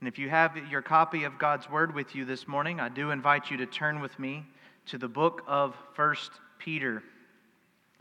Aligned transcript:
And 0.00 0.08
if 0.08 0.18
you 0.18 0.30
have 0.30 0.56
your 0.70 0.80
copy 0.80 1.24
of 1.24 1.38
God's 1.38 1.68
Word 1.68 1.94
with 1.94 2.14
you 2.14 2.24
this 2.24 2.48
morning, 2.48 2.80
I 2.80 2.88
do 2.88 3.10
invite 3.10 3.50
you 3.50 3.58
to 3.58 3.66
turn 3.66 4.00
with 4.00 4.18
me 4.18 4.46
to 4.86 4.96
the 4.96 5.08
book 5.08 5.42
of 5.46 5.76
First 5.92 6.30
Peter. 6.58 7.02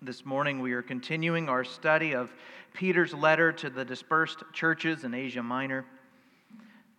This 0.01 0.25
morning, 0.25 0.61
we 0.61 0.71
are 0.71 0.81
continuing 0.81 1.49
our 1.49 1.65
study 1.65 2.13
of 2.15 2.33
Peter's 2.73 3.13
letter 3.13 3.51
to 3.51 3.69
the 3.69 3.83
dispersed 3.83 4.43
churches 4.53 5.03
in 5.03 5.13
Asia 5.13 5.43
Minor. 5.43 5.85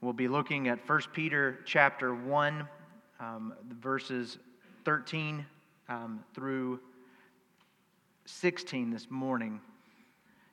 We'll 0.02 0.12
be 0.12 0.28
looking 0.28 0.68
at 0.68 0.86
1 0.86 1.00
Peter 1.14 1.60
chapter 1.64 2.14
1, 2.14 2.68
um, 3.20 3.54
verses 3.80 4.36
13 4.84 5.46
um, 5.88 6.22
through 6.34 6.78
16 8.26 8.90
this 8.90 9.06
morning. 9.10 9.62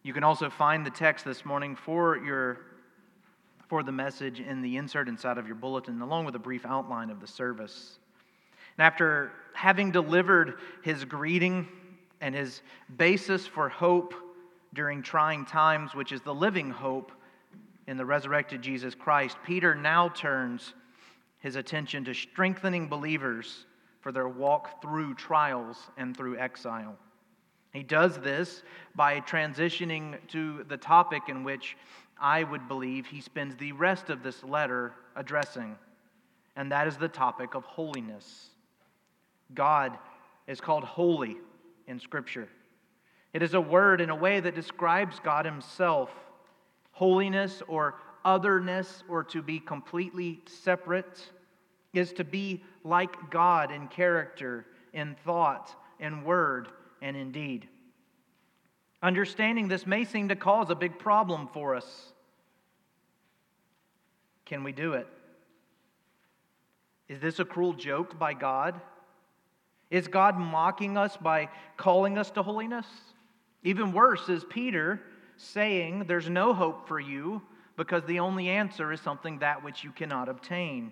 You 0.04 0.14
can 0.14 0.24
also 0.24 0.50
find 0.50 0.86
the 0.86 0.90
text 0.90 1.26
this 1.26 1.44
morning 1.44 1.76
for 1.76 2.16
your 2.16 2.62
for 3.68 3.84
the 3.84 3.92
message 3.92 4.40
in 4.40 4.62
the 4.62 4.78
insert 4.78 5.08
inside 5.08 5.38
of 5.38 5.46
your 5.46 5.56
bulletin, 5.56 6.02
along 6.02 6.26
with 6.26 6.36
a 6.36 6.40
brief 6.40 6.66
outline 6.66 7.10
of 7.10 7.20
the 7.20 7.28
service. 7.28 8.00
And 8.78 8.86
after 8.86 9.32
having 9.54 9.92
delivered 9.92 10.60
his 10.84 11.04
greeting 11.04 11.68
and 12.22 12.34
his 12.34 12.62
basis 12.98 13.46
for 13.46 13.70
hope 13.70 14.14
during 14.74 15.02
trying 15.02 15.46
times, 15.46 15.96
which 15.96 16.12
is 16.12 16.22
the 16.22 16.34
living 16.34 16.70
hope 16.70 17.12
in 17.88 17.98
the 17.98 18.06
resurrected 18.06 18.62
Jesus 18.62 18.96
Christ, 18.96 19.38
Peter 19.46 19.74
now 19.74 20.10
turns 20.10 20.74
his 21.40 21.56
attention 21.56 22.06
to 22.06 22.14
strengthening 22.14 22.88
believers 22.88 23.66
for 24.02 24.12
their 24.12 24.28
walk 24.28 24.82
through 24.82 25.16
trials 25.16 25.78
and 25.98 26.16
through 26.16 26.38
exile. 26.38 26.96
He 27.74 27.84
does 27.84 28.18
this 28.18 28.64
by 28.96 29.20
transitioning 29.22 30.18
to 30.30 30.64
the 30.68 30.78
topic 30.78 31.24
in 31.28 31.44
which 31.44 31.78
I 32.20 32.44
would 32.44 32.68
believe 32.68 33.06
he 33.06 33.22
spends 33.22 33.56
the 33.56 33.72
rest 33.72 34.10
of 34.10 34.24
this 34.24 34.44
letter 34.44 34.94
addressing, 35.16 35.76
and 36.56 36.72
that 36.72 36.88
is 36.88 36.98
the 36.98 37.08
topic 37.08 37.54
of 37.54 37.64
holiness. 37.66 38.50
God 39.54 39.98
is 40.48 40.60
called 40.60 40.84
holy 40.84 41.38
in 41.88 42.00
Scripture. 42.00 42.48
It 43.34 43.44
is 43.44 43.54
a 43.54 43.62
word 43.62 44.02
in 44.02 44.10
a 44.10 44.16
way 44.16 44.40
that 44.40 44.56
describes 44.56 45.20
God 45.20 45.46
Himself. 45.46 46.10
Holiness 46.92 47.62
or 47.68 47.96
otherness, 48.26 49.04
or 49.08 49.24
to 49.26 49.42
be 49.42 49.60
completely 49.60 50.42
separate, 50.48 51.32
is 51.94 52.12
to 52.14 52.24
be 52.24 52.64
like 52.84 53.30
God 53.30 53.72
in 53.72 53.88
character, 53.88 54.66
in 54.94 55.16
thought, 55.24 55.74
in 56.00 56.24
word, 56.24 56.70
and 57.02 57.16
in 57.16 57.32
deed. 57.32 57.68
Understanding 59.02 59.68
this 59.68 59.86
may 59.86 60.04
seem 60.06 60.30
to 60.30 60.36
cause 60.36 60.70
a 60.70 60.76
big 60.76 60.98
problem 60.98 61.48
for 61.54 61.76
us. 61.76 62.14
Can 64.46 64.64
we 64.64 64.72
do 64.72 64.94
it? 64.94 65.08
Is 67.08 67.20
this 67.20 67.40
a 67.40 67.46
cruel 67.46 67.74
joke 67.74 68.18
by 68.18 68.34
God? 68.34 68.80
Is 69.90 70.08
God 70.08 70.38
mocking 70.38 70.98
us 70.98 71.16
by 71.16 71.50
calling 71.78 72.18
us 72.18 72.32
to 72.32 72.44
holiness? 72.44 72.88
Even 73.64 73.94
worse 73.94 74.30
is 74.30 74.44
Peter 74.50 75.02
saying 75.38 76.06
there's 76.08 76.30
no 76.30 76.54
hope 76.54 76.88
for 76.88 77.00
you 77.00 77.42
because 77.76 78.04
the 78.06 78.20
only 78.20 78.50
answer 78.50 78.92
is 78.92 79.00
something 79.00 79.40
that 79.40 79.64
which 79.64 79.84
you 79.84 79.92
cannot 79.92 80.28
obtain. 80.28 80.92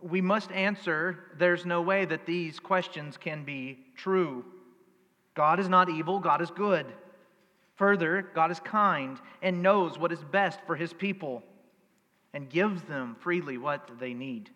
We 0.00 0.20
must 0.20 0.52
answer 0.52 1.18
there's 1.38 1.66
no 1.66 1.82
way 1.82 2.04
that 2.04 2.26
these 2.26 2.60
questions 2.60 3.16
can 3.16 3.44
be 3.44 3.78
true. 3.96 4.44
God 5.34 5.60
is 5.60 5.68
not 5.68 5.90
evil, 5.90 6.18
God 6.18 6.40
is 6.40 6.50
good. 6.50 6.86
Further, 7.76 8.30
God 8.34 8.50
is 8.50 8.60
kind 8.60 9.18
and 9.42 9.62
knows 9.62 9.98
what 9.98 10.12
is 10.12 10.22
best 10.22 10.60
for 10.66 10.76
his 10.76 10.92
people 10.92 11.42
and 12.32 12.48
gives 12.48 12.82
them 12.82 13.16
freely 13.20 13.58
what 13.58 13.90
they 13.98 14.14
need. 14.14 14.50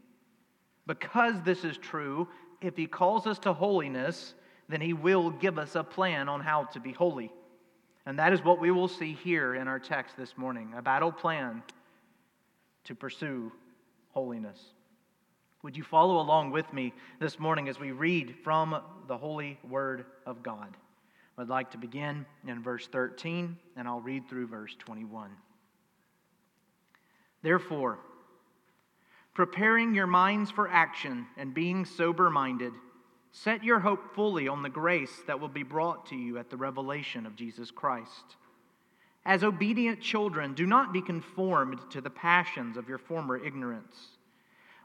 Because 0.86 1.34
this 1.42 1.64
is 1.64 1.76
true, 1.76 2.28
if 2.60 2.76
he 2.76 2.86
calls 2.86 3.26
us 3.26 3.38
to 3.40 3.52
holiness, 3.52 4.34
then 4.68 4.80
he 4.80 4.92
will 4.92 5.30
give 5.30 5.58
us 5.58 5.74
a 5.74 5.82
plan 5.82 6.28
on 6.28 6.40
how 6.40 6.64
to 6.64 6.80
be 6.80 6.92
holy. 6.92 7.32
And 8.06 8.18
that 8.18 8.32
is 8.32 8.42
what 8.42 8.60
we 8.60 8.70
will 8.70 8.88
see 8.88 9.12
here 9.12 9.54
in 9.54 9.68
our 9.68 9.78
text 9.78 10.16
this 10.16 10.36
morning 10.36 10.72
a 10.76 10.82
battle 10.82 11.12
plan 11.12 11.62
to 12.84 12.94
pursue 12.94 13.52
holiness. 14.10 14.58
Would 15.62 15.76
you 15.76 15.82
follow 15.82 16.20
along 16.20 16.52
with 16.52 16.72
me 16.72 16.92
this 17.18 17.40
morning 17.40 17.68
as 17.68 17.80
we 17.80 17.90
read 17.90 18.36
from 18.44 18.80
the 19.08 19.18
holy 19.18 19.58
word 19.68 20.06
of 20.24 20.42
God? 20.42 20.76
I'd 21.36 21.48
like 21.48 21.72
to 21.72 21.78
begin 21.78 22.26
in 22.46 22.62
verse 22.62 22.86
13, 22.86 23.56
and 23.76 23.88
I'll 23.88 24.00
read 24.00 24.28
through 24.28 24.46
verse 24.46 24.76
21. 24.78 25.30
Therefore, 27.42 27.98
preparing 29.34 29.94
your 29.94 30.06
minds 30.06 30.50
for 30.50 30.68
action 30.68 31.26
and 31.36 31.52
being 31.52 31.84
sober 31.84 32.30
minded, 32.30 32.72
set 33.32 33.64
your 33.64 33.80
hope 33.80 34.14
fully 34.14 34.46
on 34.46 34.62
the 34.62 34.68
grace 34.68 35.22
that 35.26 35.40
will 35.40 35.48
be 35.48 35.64
brought 35.64 36.06
to 36.06 36.16
you 36.16 36.38
at 36.38 36.50
the 36.50 36.56
revelation 36.56 37.26
of 37.26 37.34
Jesus 37.34 37.72
Christ. 37.72 38.36
As 39.24 39.42
obedient 39.42 40.00
children, 40.00 40.54
do 40.54 40.66
not 40.66 40.92
be 40.92 41.02
conformed 41.02 41.78
to 41.90 42.00
the 42.00 42.10
passions 42.10 42.76
of 42.76 42.88
your 42.88 42.98
former 42.98 43.36
ignorance 43.36 44.17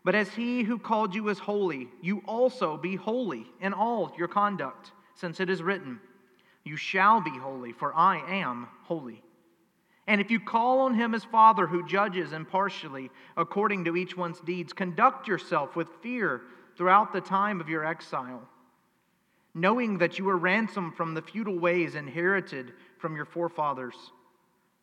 but 0.04 0.16
as 0.16 0.30
he 0.34 0.64
who 0.64 0.78
called 0.78 1.16
you 1.16 1.30
is 1.30 1.40
holy, 1.40 1.88
you 2.02 2.22
also 2.26 2.78
be 2.78 2.96
holy 2.96 3.46
in 3.62 3.74
all 3.74 4.14
your 4.18 4.28
conduct, 4.28 4.92
since 5.16 5.40
it 5.40 5.50
is 5.50 5.64
written, 5.64 6.00
You 6.66 6.76
shall 6.76 7.22
be 7.22 7.38
holy, 7.38 7.72
for 7.72 7.96
I 7.96 8.18
am 8.42 8.68
holy. 8.84 9.24
And 10.06 10.20
if 10.20 10.30
you 10.30 10.42
call 10.42 10.82
on 10.82 10.94
him 10.96 11.16
as 11.16 11.24
Father 11.24 11.66
who 11.66 11.88
judges 11.88 12.34
impartially 12.34 13.10
according 13.38 13.86
to 13.86 13.96
each 13.96 14.18
one's 14.18 14.42
deeds, 14.42 14.74
conduct 14.74 15.30
yourself 15.30 15.78
with 15.78 15.88
fear 16.02 16.42
throughout 16.76 17.14
the 17.14 17.22
time 17.22 17.62
of 17.62 17.70
your 17.70 17.86
exile, 17.86 18.46
knowing 19.54 20.00
that 20.00 20.20
you 20.20 20.26
were 20.26 20.38
ransomed 20.38 20.96
from 20.96 21.14
the 21.14 21.22
futile 21.22 21.58
ways 21.58 21.96
inherited 21.96 22.74
from 22.98 23.16
your 23.16 23.26
forefathers 23.26 23.96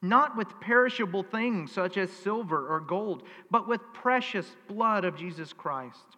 not 0.03 0.37
with 0.37 0.61
perishable 0.61 1.23
things 1.23 1.73
such 1.73 1.97
as 1.97 2.11
silver 2.11 2.67
or 2.69 2.81
gold, 2.81 3.23
but 3.51 3.69
with 3.69 3.81
precious 3.93 4.47
blood 4.69 5.05
of 5.05 5.17
Jesus 5.17 5.53
Christ, 5.53 6.17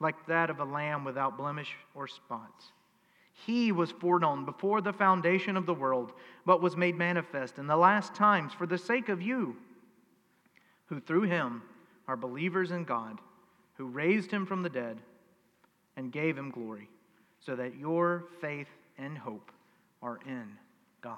like 0.00 0.26
that 0.26 0.50
of 0.50 0.60
a 0.60 0.64
lamb 0.64 1.04
without 1.04 1.38
blemish 1.38 1.74
or 1.94 2.06
spot. 2.06 2.64
He 3.32 3.72
was 3.72 3.90
foreknown 3.90 4.44
before 4.44 4.80
the 4.80 4.92
foundation 4.92 5.56
of 5.56 5.66
the 5.66 5.74
world, 5.74 6.12
but 6.44 6.60
was 6.60 6.76
made 6.76 6.96
manifest 6.96 7.58
in 7.58 7.66
the 7.66 7.76
last 7.76 8.14
times 8.14 8.52
for 8.52 8.66
the 8.66 8.78
sake 8.78 9.08
of 9.08 9.22
you, 9.22 9.56
who 10.86 11.00
through 11.00 11.22
him 11.22 11.62
are 12.06 12.16
believers 12.16 12.70
in 12.70 12.84
God, 12.84 13.18
who 13.74 13.86
raised 13.86 14.30
him 14.30 14.44
from 14.44 14.62
the 14.62 14.68
dead 14.68 14.98
and 15.96 16.12
gave 16.12 16.36
him 16.36 16.50
glory, 16.50 16.88
so 17.40 17.56
that 17.56 17.76
your 17.76 18.24
faith 18.40 18.68
and 18.98 19.16
hope 19.16 19.50
are 20.02 20.20
in 20.26 20.58
God. 21.00 21.16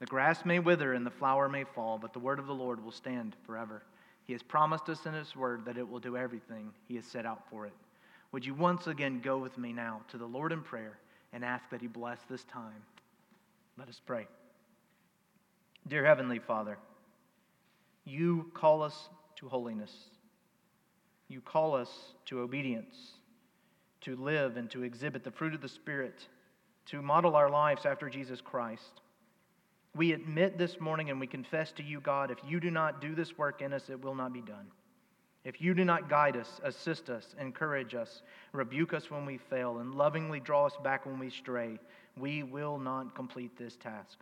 The 0.00 0.06
grass 0.06 0.44
may 0.44 0.58
wither 0.58 0.94
and 0.94 1.06
the 1.06 1.10
flower 1.10 1.48
may 1.48 1.64
fall, 1.64 1.98
but 1.98 2.12
the 2.12 2.18
word 2.18 2.38
of 2.38 2.46
the 2.46 2.54
Lord 2.54 2.82
will 2.82 2.90
stand 2.90 3.36
forever. 3.46 3.82
He 4.24 4.32
has 4.32 4.42
promised 4.42 4.88
us 4.88 5.06
in 5.06 5.12
His 5.12 5.36
word 5.36 5.64
that 5.66 5.76
it 5.76 5.88
will 5.88 6.00
do 6.00 6.16
everything 6.16 6.72
He 6.88 6.96
has 6.96 7.04
set 7.04 7.26
out 7.26 7.42
for 7.50 7.66
it. 7.66 7.72
Would 8.32 8.46
you 8.46 8.54
once 8.54 8.86
again 8.86 9.20
go 9.20 9.38
with 9.38 9.58
me 9.58 9.72
now 9.72 10.00
to 10.08 10.18
the 10.18 10.26
Lord 10.26 10.52
in 10.52 10.62
prayer 10.62 10.98
and 11.32 11.44
ask 11.44 11.68
that 11.70 11.82
He 11.82 11.86
bless 11.86 12.18
this 12.30 12.44
time? 12.44 12.82
Let 13.76 13.88
us 13.88 14.00
pray. 14.04 14.26
Dear 15.86 16.04
Heavenly 16.04 16.38
Father, 16.38 16.78
you 18.04 18.50
call 18.54 18.82
us 18.82 19.08
to 19.36 19.48
holiness. 19.48 19.92
You 21.28 21.40
call 21.40 21.74
us 21.74 21.90
to 22.26 22.40
obedience, 22.40 22.94
to 24.02 24.16
live 24.16 24.56
and 24.56 24.70
to 24.70 24.82
exhibit 24.82 25.24
the 25.24 25.30
fruit 25.30 25.54
of 25.54 25.60
the 25.60 25.68
Spirit, 25.68 26.26
to 26.86 27.02
model 27.02 27.36
our 27.36 27.50
lives 27.50 27.84
after 27.84 28.08
Jesus 28.08 28.40
Christ. 28.40 29.00
We 29.96 30.12
admit 30.12 30.56
this 30.56 30.80
morning 30.80 31.10
and 31.10 31.18
we 31.18 31.26
confess 31.26 31.72
to 31.72 31.82
you, 31.82 32.00
God, 32.00 32.30
if 32.30 32.38
you 32.46 32.60
do 32.60 32.70
not 32.70 33.00
do 33.00 33.14
this 33.14 33.36
work 33.36 33.60
in 33.60 33.72
us, 33.72 33.90
it 33.90 34.02
will 34.02 34.14
not 34.14 34.32
be 34.32 34.40
done. 34.40 34.66
If 35.44 35.60
you 35.60 35.74
do 35.74 35.84
not 35.84 36.08
guide 36.08 36.36
us, 36.36 36.60
assist 36.62 37.08
us, 37.08 37.34
encourage 37.40 37.94
us, 37.94 38.22
rebuke 38.52 38.92
us 38.92 39.10
when 39.10 39.24
we 39.24 39.38
fail, 39.38 39.78
and 39.78 39.94
lovingly 39.94 40.38
draw 40.38 40.66
us 40.66 40.76
back 40.84 41.06
when 41.06 41.18
we 41.18 41.30
stray, 41.30 41.78
we 42.16 42.42
will 42.42 42.78
not 42.78 43.14
complete 43.14 43.56
this 43.56 43.76
task. 43.76 44.18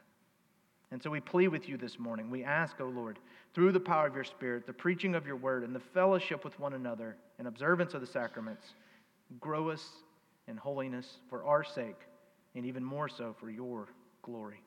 And 0.91 1.03
so 1.03 1.11
we 1.11 1.21
plead 1.21 1.49
with 1.49 1.69
you 1.69 1.77
this 1.77 1.99
morning. 1.99 2.31
We 2.31 2.45
ask, 2.45 2.81
O 2.81 2.85
oh 2.85 2.89
Lord, 2.89 3.19
through 3.53 3.73
the 3.73 3.81
power 3.81 4.07
of 4.07 4.15
your 4.15 4.25
Spirit, 4.25 4.67
the 4.67 4.73
preaching 4.73 5.15
of 5.15 5.27
your 5.27 5.37
word, 5.37 5.65
and 5.65 5.75
the 5.75 5.81
fellowship 5.81 6.45
with 6.45 6.59
one 6.59 6.73
another, 6.73 7.17
and 7.39 7.49
observance 7.49 7.95
of 7.95 8.01
the 8.01 8.07
sacraments, 8.07 8.75
grow 9.41 9.69
us 9.69 9.85
in 10.47 10.57
holiness 10.57 11.19
for 11.29 11.45
our 11.45 11.65
sake, 11.65 12.01
and 12.55 12.65
even 12.65 12.83
more 12.83 13.09
so 13.09 13.35
for 13.39 13.51
your 13.51 13.89
glory. 14.23 14.63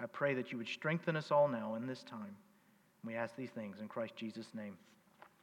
I 0.00 0.06
pray 0.06 0.34
that 0.34 0.52
you 0.52 0.58
would 0.58 0.68
strengthen 0.68 1.16
us 1.16 1.30
all 1.30 1.48
now 1.48 1.74
in 1.74 1.86
this 1.86 2.02
time. 2.02 2.36
We 3.04 3.14
ask 3.14 3.34
these 3.36 3.50
things 3.50 3.80
in 3.80 3.88
Christ 3.88 4.14
Jesus' 4.16 4.54
name. 4.54 4.76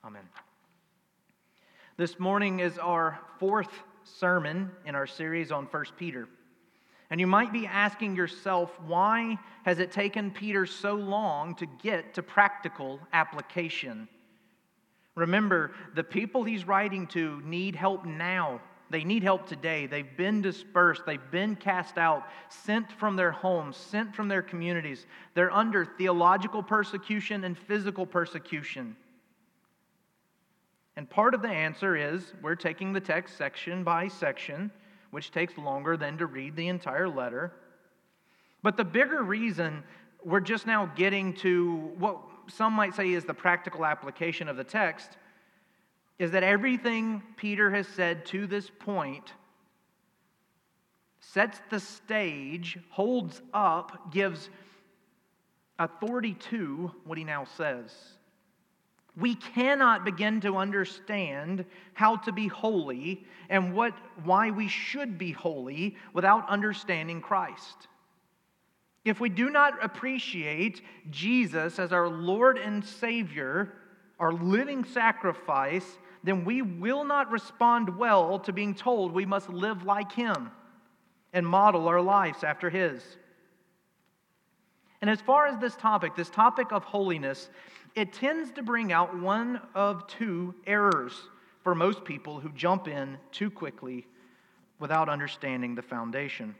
Amen. 0.03 0.23
This 1.97 2.19
morning 2.19 2.59
is 2.59 2.77
our 2.77 3.19
fourth 3.39 3.71
sermon 4.03 4.71
in 4.85 4.95
our 4.95 5.07
series 5.07 5.51
on 5.51 5.65
1 5.65 5.85
Peter. 5.97 6.27
And 7.09 7.19
you 7.19 7.27
might 7.27 7.53
be 7.53 7.67
asking 7.67 8.15
yourself, 8.15 8.79
why 8.85 9.37
has 9.63 9.79
it 9.79 9.91
taken 9.91 10.31
Peter 10.31 10.65
so 10.65 10.95
long 10.95 11.55
to 11.55 11.65
get 11.65 12.13
to 12.15 12.23
practical 12.23 12.99
application? 13.13 14.07
Remember, 15.15 15.71
the 15.93 16.03
people 16.03 16.43
he's 16.43 16.67
writing 16.67 17.07
to 17.07 17.41
need 17.45 17.75
help 17.75 18.05
now. 18.05 18.59
They 18.89 19.03
need 19.03 19.23
help 19.23 19.47
today. 19.47 19.87
They've 19.87 20.17
been 20.17 20.41
dispersed. 20.41 21.03
They've 21.05 21.31
been 21.31 21.55
cast 21.55 21.97
out, 21.97 22.27
sent 22.49 22.91
from 22.91 23.15
their 23.15 23.31
homes, 23.31 23.77
sent 23.77 24.15
from 24.15 24.27
their 24.27 24.41
communities. 24.41 25.05
They're 25.33 25.51
under 25.51 25.85
theological 25.85 26.61
persecution 26.61 27.43
and 27.43 27.57
physical 27.57 28.05
persecution. 28.05 28.95
And 30.95 31.09
part 31.09 31.33
of 31.33 31.41
the 31.41 31.49
answer 31.49 31.95
is 31.95 32.33
we're 32.41 32.55
taking 32.55 32.93
the 32.93 33.01
text 33.01 33.37
section 33.37 33.83
by 33.83 34.07
section 34.07 34.71
which 35.15 35.31
takes 35.31 35.57
longer 35.57 35.95
than 35.95 36.17
to 36.17 36.25
read 36.25 36.57
the 36.57 36.67
entire 36.67 37.07
letter. 37.07 37.53
But 38.63 38.75
the 38.75 38.83
bigger 38.83 39.23
reason 39.23 39.81
we're 40.25 40.41
just 40.41 40.67
now 40.67 40.88
getting 40.88 41.33
to 41.35 41.93
what 41.97 42.17
some 42.47 42.73
might 42.73 42.95
say 42.95 43.11
is 43.11 43.23
the 43.23 43.33
practical 43.33 43.85
application 43.85 44.49
of 44.49 44.57
the 44.57 44.63
text 44.63 45.17
is 46.17 46.31
that 46.31 46.44
everything 46.44 47.21
Peter 47.35 47.71
has 47.71 47.88
said 47.88 48.25
to 48.27 48.47
this 48.47 48.69
point 48.79 49.33
sets 51.19 51.59
the 51.69 51.79
stage, 51.79 52.77
holds 52.89 53.41
up, 53.53 54.12
gives 54.12 54.50
authority 55.79 56.33
to 56.35 56.91
what 57.03 57.17
he 57.17 57.23
now 57.23 57.45
says. 57.57 57.94
We 59.17 59.35
cannot 59.35 60.06
begin 60.06 60.41
to 60.41 60.57
understand 60.57 61.65
how 61.94 62.17
to 62.17 62.31
be 62.31 62.47
holy 62.47 63.25
and 63.50 63.73
what, 63.73 63.94
why 64.23 64.51
we 64.51 64.67
should 64.67 65.17
be 65.17 65.31
holy 65.31 65.95
without 66.13 66.47
understanding 66.50 67.21
Christ. 67.21 67.88
If 69.06 69.19
we 69.19 69.29
do 69.29 69.50
not 69.50 69.83
appreciate 69.83 70.81
Jesus 71.12 71.79
as 71.79 71.94
our 71.94 72.09
Lord 72.09 72.57
and 72.57 72.83
Savior, 72.83 73.73
our 74.19 74.33
living 74.33 74.83
sacrifice, 74.83 75.97
then 76.25 76.45
we 76.45 76.62
will 76.62 77.04
not 77.04 77.31
respond 77.31 77.98
well 77.98 78.39
to 78.39 78.54
being 78.54 78.74
told 78.74 79.12
we 79.12 79.25
must 79.25 79.50
live 79.50 79.83
like 79.83 80.12
Him 80.12 80.51
and 81.33 81.45
model 81.45 81.88
our 81.88 82.01
lives 82.01 82.44
after 82.44 82.69
His. 82.69 83.04
And 85.01 85.10
as 85.10 85.22
far 85.22 85.48
as 85.48 85.60
this 85.60 85.75
topic, 85.75 86.16
this 86.16 86.30
topic 86.30 86.72
of 86.72 86.83
holiness, 86.83 87.50
it 87.95 88.12
tends 88.13 88.51
to 88.54 88.63
bring 88.63 88.92
out 88.92 89.18
one 89.18 89.62
of 89.75 90.07
two 90.07 90.56
errors 90.66 91.13
for 91.63 91.75
most 91.75 92.04
people 92.04 92.39
who 92.39 92.50
jump 92.50 92.88
in 92.88 93.18
too 93.31 93.50
quickly 93.50 94.07
without 94.80 95.10
understanding 95.10 95.75
the 95.75 95.81
foundation. 95.81 96.56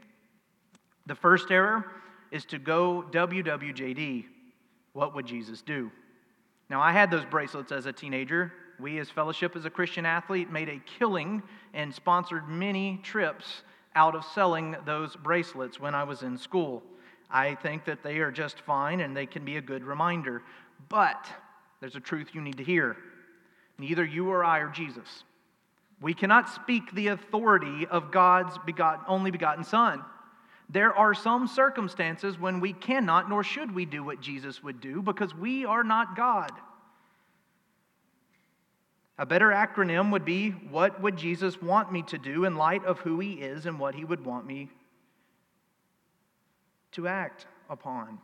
The 1.06 1.16
first 1.16 1.52
error 1.52 1.92
is 2.32 2.46
to 2.46 2.60
go 2.60 3.06
WWJD. 3.12 4.26
What 4.94 5.16
would 5.16 5.26
Jesus 5.26 5.62
do? 5.62 5.92
Now, 6.70 6.82
I 6.82 6.92
had 6.92 7.12
those 7.12 7.26
bracelets 7.26 7.72
as 7.72 7.86
a 7.86 7.94
teenager. 7.94 8.52
We, 8.80 9.00
as 9.00 9.10
Fellowship, 9.10 9.56
as 9.56 9.66
a 9.66 9.70
Christian 9.70 10.06
athlete, 10.06 10.52
made 10.52 10.70
a 10.70 10.82
killing 11.00 11.42
and 11.74 11.94
sponsored 11.94 12.48
many 12.50 13.00
trips 13.04 13.62
out 13.96 14.16
of 14.16 14.26
selling 14.26 14.76
those 14.86 15.16
bracelets 15.16 15.80
when 15.80 15.96
I 15.96 16.04
was 16.04 16.22
in 16.22 16.38
school. 16.38 16.84
I 17.30 17.56
think 17.56 17.86
that 17.86 18.04
they 18.04 18.20
are 18.20 18.32
just 18.32 18.60
fine 18.62 19.00
and 19.00 19.16
they 19.16 19.26
can 19.26 19.46
be 19.46 19.58
a 19.58 19.62
good 19.62 19.84
reminder. 19.84 20.44
But 20.90 21.26
there's 21.80 21.96
a 21.96 22.02
truth 22.02 22.30
you 22.34 22.42
need 22.42 22.58
to 22.58 22.64
hear. 22.64 22.98
Neither 23.78 24.06
you 24.06 24.30
or 24.30 24.44
I 24.44 24.60
are 24.60 24.70
Jesus. 24.70 25.24
We 26.02 26.14
cannot 26.14 26.50
speak 26.50 26.92
the 26.92 27.08
authority 27.08 27.88
of 27.88 28.12
God's 28.12 28.58
begot, 28.66 29.06
only 29.08 29.32
begotten 29.32 29.64
Son. 29.64 30.02
There 30.70 30.94
are 30.94 31.14
some 31.14 31.48
circumstances 31.48 32.40
when 32.40 32.60
we 32.60 32.74
cannot 32.74 33.30
nor 33.30 33.44
should 33.44 33.74
we 33.74 33.86
do 33.86 34.04
what 34.04 34.20
Jesus 34.20 34.64
would 34.64 34.82
do 34.82 35.02
because 35.02 35.34
we 35.34 35.66
are 35.66 35.84
not 35.84 36.16
God. 36.16 36.52
A 39.18 39.26
better 39.26 39.50
acronym 39.50 40.12
would 40.12 40.26
be 40.26 40.52
What 40.52 41.02
would 41.02 41.18
Jesus 41.18 41.62
want 41.62 41.92
me 41.92 42.02
to 42.04 42.18
do 42.18 42.46
in 42.46 42.56
light 42.56 42.84
of 42.86 43.00
who 43.00 43.20
he 43.20 43.34
is 43.34 43.66
and 43.66 43.80
what 43.80 43.96
he 43.96 44.04
would 44.04 44.26
want 44.26 44.46
me 44.46 44.70
to 46.92 47.08
act 47.08 47.48
upon? 47.70 48.20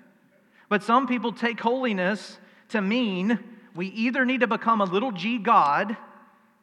But 0.75 0.83
some 0.83 1.07
people 1.07 1.31
take 1.31 1.61
holiness 1.61 2.37
to 2.67 2.81
mean 2.81 3.39
we 3.77 3.87
either 3.87 4.25
need 4.25 4.41
to 4.41 4.47
become 4.47 4.81
a 4.81 4.83
little 4.83 5.13
g 5.13 5.37
God 5.37 5.95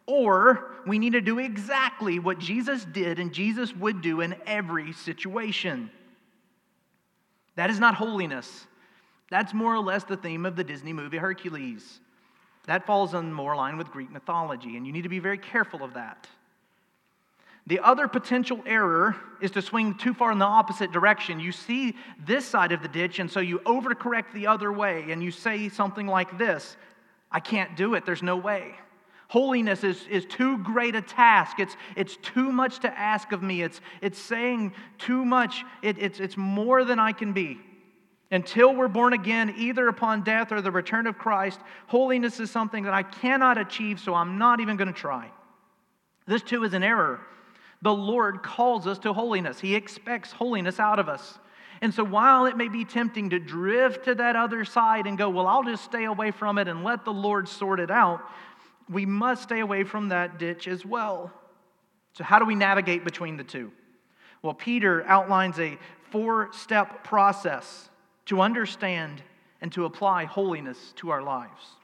or 0.05 0.71
we 0.87 0.99
need 0.99 1.15
to 1.15 1.23
do 1.23 1.39
exactly 1.39 2.19
what 2.19 2.39
Jesus 2.39 2.85
did 2.85 3.19
and 3.19 3.33
Jesus 3.33 3.75
would 3.75 4.03
do 4.03 4.21
in 4.21 4.37
every 4.47 4.93
situation. 4.93 5.91
That 7.55 7.71
is 7.71 7.81
not 7.81 7.95
holiness. 7.95 8.67
That's 9.31 9.55
more 9.55 9.75
or 9.75 9.81
less 9.81 10.05
the 10.05 10.19
theme 10.19 10.45
of 10.45 10.57
the 10.57 10.65
Disney 10.65 10.93
movie 10.93 11.17
Hercules. 11.17 11.99
That 12.67 12.85
falls 12.85 13.15
in 13.15 13.33
more 13.33 13.57
line 13.57 13.79
with 13.79 13.91
Greek 13.91 14.11
mythology, 14.11 14.77
and 14.77 14.87
you 14.87 14.93
need 14.93 15.05
to 15.05 15.09
be 15.09 15.21
very 15.21 15.39
careful 15.39 15.83
of 15.83 15.95
that. 15.95 16.29
The 17.67 17.79
other 17.81 18.09
potential 18.09 18.61
error 18.67 19.15
is 19.41 19.53
to 19.53 19.63
swing 19.63 19.95
too 19.95 20.15
far 20.15 20.33
in 20.33 20.39
the 20.39 20.45
opposite 20.45 20.91
direction. 20.91 21.39
You 21.39 21.53
see 21.53 21.97
this 22.27 22.45
side 22.45 22.73
of 22.73 22.83
the 22.83 22.89
ditch, 22.89 23.21
and 23.21 23.31
so 23.31 23.41
you 23.41 23.61
overcorrect 23.61 24.33
the 24.33 24.49
other 24.49 24.73
way, 24.73 25.07
and 25.11 25.23
you 25.23 25.31
say 25.31 25.69
something 25.69 26.07
like 26.07 26.39
this 26.39 26.77
I 27.31 27.41
can't 27.41 27.77
do 27.77 27.95
it, 27.95 28.05
there's 28.05 28.23
no 28.23 28.37
way. 28.37 28.75
Holiness 29.29 29.83
is, 29.83 30.07
is 30.11 30.27
too 30.27 30.59
great 30.59 30.95
a 30.95 31.01
task. 31.01 31.59
It's, 31.59 31.75
it's 31.97 32.19
too 32.19 32.53
much 32.53 32.81
to 32.81 32.99
ask 32.99 33.33
of 33.33 33.43
me. 33.43 33.63
It's, 33.63 33.81
it's 34.03 34.19
saying 34.19 34.75
too 34.99 35.25
much. 35.25 35.65
It, 35.81 35.97
it's, 35.99 36.21
it's 36.21 36.37
more 36.37 36.85
than 36.85 36.99
I 36.99 37.13
can 37.13 37.33
be. 37.33 37.59
Until 38.31 38.75
we're 38.75 38.89
born 38.89 39.15
again, 39.15 39.55
either 39.57 39.89
upon 39.89 40.23
death 40.23 40.53
or 40.53 40.61
the 40.61 40.71
return 40.71 41.07
of 41.07 41.17
Christ, 41.17 41.61
holiness 41.87 42.41
is 42.41 42.51
something 42.51 42.85
that 42.85 42.93
I 42.93 43.03
cannot 43.03 43.57
achieve, 43.57 44.01
so 44.01 44.15
I'm 44.15 44.37
not 44.37 44.61
even 44.61 44.77
going 44.77 44.93
to 44.93 44.99
try. 44.99 45.31
This 46.27 46.43
too 46.43 46.65
is 46.65 46.75
an 46.75 46.83
error. 46.83 47.21
The 47.83 47.93
Lord 47.93 48.43
calls 48.43 48.87
us 48.87 48.99
to 49.01 49.13
holiness, 49.13 49.61
He 49.61 49.75
expects 49.75 50.33
holiness 50.33 50.81
out 50.81 50.99
of 50.99 51.09
us. 51.09 51.39
And 51.81 51.93
so, 51.93 52.05
while 52.05 52.47
it 52.47 52.57
may 52.57 52.69
be 52.69 52.85
tempting 52.85 53.31
to 53.31 53.41
drift 53.41 54.05
to 54.05 54.15
that 54.15 54.37
other 54.37 54.65
side 54.65 55.09
and 55.09 55.19
go, 55.19 55.29
well, 55.29 55.49
I'll 55.49 55.65
just 55.65 55.85
stay 55.85 56.05
away 56.05 56.31
from 56.31 56.59
it 56.59 56.69
and 56.69 56.85
let 56.85 57.05
the 57.05 57.13
Lord 57.13 57.49
sort 57.49 57.81
it 57.81 57.91
out, 57.91 58.23
we 58.89 59.05
must 59.05 59.43
stay 59.43 59.59
away 59.59 59.83
from 59.83 60.11
that 60.11 60.39
ditch 60.39 60.69
as 60.69 60.87
well. 60.87 61.33
So, 62.13 62.23
how 62.23 62.39
do 62.39 62.45
we 62.45 62.55
navigate 62.55 63.05
between 63.05 63.37
the 63.37 63.43
two? 63.43 63.73
Well, 64.43 64.55
Peter 64.55 65.05
outlines 65.07 65.59
a 65.59 65.77
four 66.11 66.51
step 66.53 67.03
process 67.03 67.91
to 68.27 68.41
understand 68.41 69.21
and 69.61 69.73
to 69.73 69.85
apply 69.85 70.27
holiness 70.27 70.93
to 70.97 71.11
our 71.11 71.23
lives. 71.23 71.77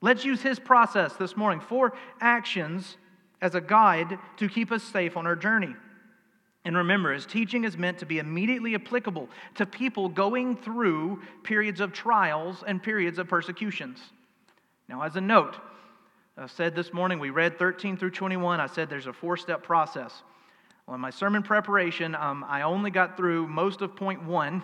Let's 0.00 0.24
use 0.24 0.42
his 0.42 0.60
process 0.60 1.14
this 1.14 1.36
morning 1.36 1.58
four 1.60 1.94
actions 2.20 2.96
as 3.40 3.54
a 3.54 3.60
guide 3.60 4.18
to 4.38 4.48
keep 4.48 4.72
us 4.72 4.82
safe 4.82 5.16
on 5.16 5.26
our 5.26 5.36
journey. 5.36 5.74
And 6.64 6.76
remember, 6.76 7.12
his 7.12 7.24
teaching 7.24 7.64
is 7.64 7.78
meant 7.78 7.98
to 7.98 8.06
be 8.06 8.18
immediately 8.18 8.74
applicable 8.74 9.28
to 9.54 9.64
people 9.64 10.08
going 10.08 10.56
through 10.56 11.22
periods 11.42 11.80
of 11.80 11.92
trials 11.92 12.62
and 12.66 12.82
periods 12.82 13.18
of 13.18 13.28
persecutions. 13.28 14.00
Now, 14.88 15.02
as 15.02 15.16
a 15.16 15.20
note, 15.20 15.56
I 16.36 16.46
said 16.46 16.74
this 16.74 16.92
morning, 16.92 17.18
we 17.18 17.30
read 17.30 17.58
13 17.58 17.96
through 17.96 18.10
21. 18.10 18.60
I 18.60 18.66
said 18.66 18.90
there's 18.90 19.06
a 19.06 19.12
four 19.12 19.36
step 19.36 19.62
process. 19.62 20.22
Well, 20.86 20.94
in 20.94 21.00
my 21.00 21.10
sermon 21.10 21.42
preparation, 21.42 22.14
um, 22.14 22.44
I 22.48 22.62
only 22.62 22.90
got 22.90 23.16
through 23.16 23.46
most 23.48 23.80
of 23.82 23.96
point 23.96 24.24
one. 24.24 24.62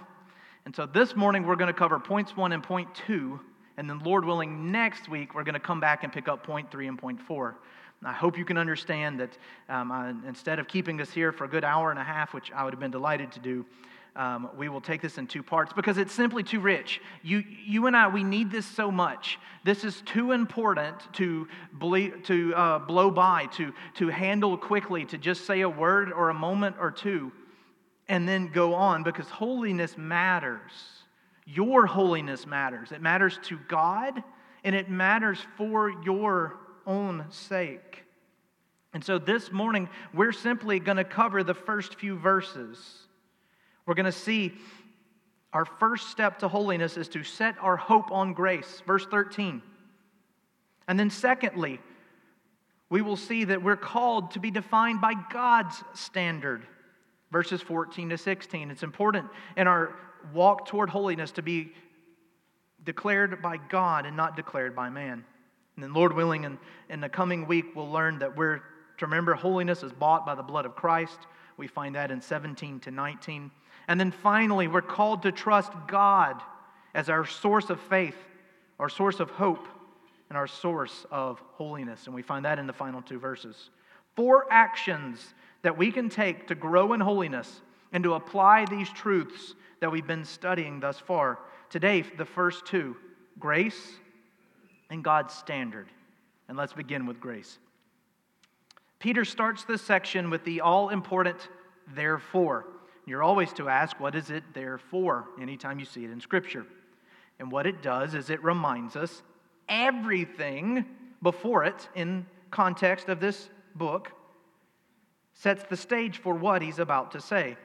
And 0.64 0.74
so 0.74 0.86
this 0.86 1.14
morning, 1.14 1.46
we're 1.46 1.56
going 1.56 1.72
to 1.72 1.78
cover 1.78 1.98
points 1.98 2.36
one 2.36 2.52
and 2.52 2.62
point 2.62 2.88
two. 3.06 3.40
And 3.76 3.90
then, 3.90 3.98
Lord 4.00 4.24
willing, 4.24 4.70
next 4.70 5.08
week, 5.08 5.34
we're 5.34 5.42
going 5.42 5.54
to 5.54 5.60
come 5.60 5.80
back 5.80 6.04
and 6.04 6.12
pick 6.12 6.28
up 6.28 6.44
point 6.44 6.70
three 6.70 6.86
and 6.86 6.98
point 6.98 7.20
four. 7.20 7.56
I 8.06 8.12
hope 8.12 8.38
you 8.38 8.44
can 8.44 8.58
understand 8.58 9.20
that 9.20 9.38
um, 9.68 9.90
I, 9.90 10.10
instead 10.26 10.58
of 10.58 10.68
keeping 10.68 11.00
us 11.00 11.10
here 11.10 11.32
for 11.32 11.44
a 11.44 11.48
good 11.48 11.64
hour 11.64 11.90
and 11.90 11.98
a 11.98 12.04
half, 12.04 12.34
which 12.34 12.52
I 12.52 12.64
would 12.64 12.72
have 12.72 12.80
been 12.80 12.90
delighted 12.90 13.32
to 13.32 13.40
do, 13.40 13.64
um, 14.16 14.48
we 14.56 14.68
will 14.68 14.80
take 14.80 15.02
this 15.02 15.18
in 15.18 15.26
two 15.26 15.42
parts 15.42 15.72
because 15.72 15.98
it's 15.98 16.12
simply 16.12 16.44
too 16.44 16.60
rich. 16.60 17.00
You, 17.22 17.42
you 17.66 17.86
and 17.86 17.96
I, 17.96 18.06
we 18.08 18.22
need 18.22 18.50
this 18.50 18.66
so 18.66 18.90
much. 18.90 19.40
This 19.64 19.82
is 19.82 20.02
too 20.02 20.30
important 20.32 21.12
to, 21.14 21.48
ble- 21.72 22.12
to 22.24 22.54
uh, 22.54 22.78
blow 22.78 23.10
by, 23.10 23.46
to, 23.54 23.72
to 23.94 24.08
handle 24.08 24.56
quickly, 24.56 25.04
to 25.06 25.18
just 25.18 25.46
say 25.46 25.62
a 25.62 25.68
word 25.68 26.12
or 26.12 26.30
a 26.30 26.34
moment 26.34 26.76
or 26.78 26.92
two 26.92 27.32
and 28.08 28.28
then 28.28 28.48
go 28.48 28.74
on 28.74 29.02
because 29.02 29.28
holiness 29.28 29.96
matters. 29.96 30.72
Your 31.46 31.86
holiness 31.86 32.46
matters. 32.46 32.92
It 32.92 33.02
matters 33.02 33.38
to 33.44 33.58
God 33.68 34.22
and 34.62 34.74
it 34.74 34.88
matters 34.88 35.38
for 35.56 35.90
your 36.04 36.58
own 36.86 37.24
sake. 37.30 38.04
And 38.92 39.04
so 39.04 39.18
this 39.18 39.50
morning, 39.50 39.88
we're 40.12 40.32
simply 40.32 40.78
going 40.78 40.98
to 40.98 41.04
cover 41.04 41.42
the 41.42 41.54
first 41.54 41.96
few 41.96 42.16
verses. 42.16 42.78
We're 43.86 43.94
going 43.94 44.06
to 44.06 44.12
see 44.12 44.54
our 45.52 45.64
first 45.64 46.10
step 46.10 46.40
to 46.40 46.48
holiness 46.48 46.96
is 46.96 47.08
to 47.10 47.22
set 47.22 47.56
our 47.60 47.76
hope 47.76 48.10
on 48.10 48.32
grace, 48.32 48.82
verse 48.86 49.06
13. 49.06 49.62
And 50.88 50.98
then, 50.98 51.10
secondly, 51.10 51.80
we 52.90 53.02
will 53.02 53.16
see 53.16 53.44
that 53.44 53.62
we're 53.62 53.76
called 53.76 54.32
to 54.32 54.40
be 54.40 54.50
defined 54.50 55.00
by 55.00 55.14
God's 55.32 55.82
standard, 55.94 56.66
verses 57.32 57.60
14 57.62 58.10
to 58.10 58.18
16. 58.18 58.70
It's 58.70 58.82
important 58.82 59.26
in 59.56 59.66
our 59.66 59.94
walk 60.32 60.66
toward 60.66 60.90
holiness 60.90 61.32
to 61.32 61.42
be 61.42 61.72
declared 62.84 63.40
by 63.40 63.56
God 63.56 64.06
and 64.06 64.16
not 64.16 64.36
declared 64.36 64.76
by 64.76 64.90
man. 64.90 65.24
And 65.76 65.82
then, 65.82 65.92
Lord 65.92 66.12
willing, 66.14 66.44
in, 66.44 66.58
in 66.88 67.00
the 67.00 67.08
coming 67.08 67.46
week, 67.46 67.74
we'll 67.74 67.90
learn 67.90 68.20
that 68.20 68.36
we're 68.36 68.62
to 68.98 69.06
remember 69.06 69.34
holiness 69.34 69.82
is 69.82 69.92
bought 69.92 70.24
by 70.24 70.34
the 70.34 70.42
blood 70.42 70.66
of 70.66 70.76
Christ. 70.76 71.18
We 71.56 71.66
find 71.66 71.94
that 71.96 72.10
in 72.10 72.20
17 72.20 72.80
to 72.80 72.90
19. 72.90 73.50
And 73.88 74.00
then 74.00 74.10
finally, 74.10 74.68
we're 74.68 74.82
called 74.82 75.22
to 75.22 75.32
trust 75.32 75.72
God 75.88 76.40
as 76.94 77.08
our 77.08 77.26
source 77.26 77.70
of 77.70 77.80
faith, 77.80 78.16
our 78.78 78.88
source 78.88 79.20
of 79.20 79.30
hope, 79.30 79.66
and 80.28 80.38
our 80.38 80.46
source 80.46 81.06
of 81.10 81.42
holiness. 81.52 82.06
And 82.06 82.14
we 82.14 82.22
find 82.22 82.44
that 82.44 82.58
in 82.58 82.66
the 82.66 82.72
final 82.72 83.02
two 83.02 83.18
verses. 83.18 83.70
Four 84.14 84.46
actions 84.50 85.34
that 85.62 85.76
we 85.76 85.90
can 85.90 86.08
take 86.08 86.46
to 86.48 86.54
grow 86.54 86.92
in 86.92 87.00
holiness 87.00 87.60
and 87.92 88.02
to 88.04 88.14
apply 88.14 88.64
these 88.66 88.88
truths 88.90 89.54
that 89.80 89.90
we've 89.90 90.06
been 90.06 90.24
studying 90.24 90.80
thus 90.80 90.98
far. 90.98 91.38
Today, 91.68 92.02
the 92.02 92.24
first 92.24 92.64
two 92.66 92.96
grace 93.38 93.98
and 94.90 95.02
God's 95.02 95.34
standard. 95.34 95.88
And 96.48 96.56
let's 96.56 96.72
begin 96.72 97.06
with 97.06 97.20
grace. 97.20 97.58
Peter 98.98 99.24
starts 99.24 99.64
this 99.64 99.82
section 99.82 100.30
with 100.30 100.44
the 100.44 100.60
all 100.60 100.88
important 100.88 101.48
therefore. 101.94 102.66
You're 103.06 103.22
always 103.22 103.52
to 103.54 103.68
ask, 103.68 104.00
what 104.00 104.14
is 104.14 104.30
it 104.30 104.42
there 104.54 104.78
for? 104.78 105.26
Anytime 105.40 105.78
you 105.78 105.84
see 105.84 106.04
it 106.04 106.10
in 106.10 106.20
Scripture. 106.20 106.64
And 107.38 107.50
what 107.50 107.66
it 107.66 107.82
does 107.82 108.14
is 108.14 108.30
it 108.30 108.42
reminds 108.42 108.96
us 108.96 109.22
everything 109.68 110.86
before 111.22 111.64
it 111.64 111.88
in 111.94 112.26
context 112.50 113.08
of 113.08 113.20
this 113.20 113.50
book 113.74 114.12
sets 115.34 115.64
the 115.64 115.76
stage 115.76 116.18
for 116.18 116.34
what 116.34 116.62
he's 116.62 116.78
about 116.78 117.10
to 117.12 117.20
say. 117.20 117.56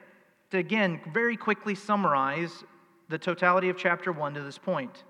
To 0.50 0.58
again 0.58 1.00
very 1.12 1.36
quickly 1.36 1.74
summarize 1.74 2.64
the 3.08 3.18
totality 3.18 3.68
of 3.68 3.76
chapter 3.76 4.12
1 4.12 4.34
to 4.34 4.42
this 4.42 4.58
point. 4.58 5.04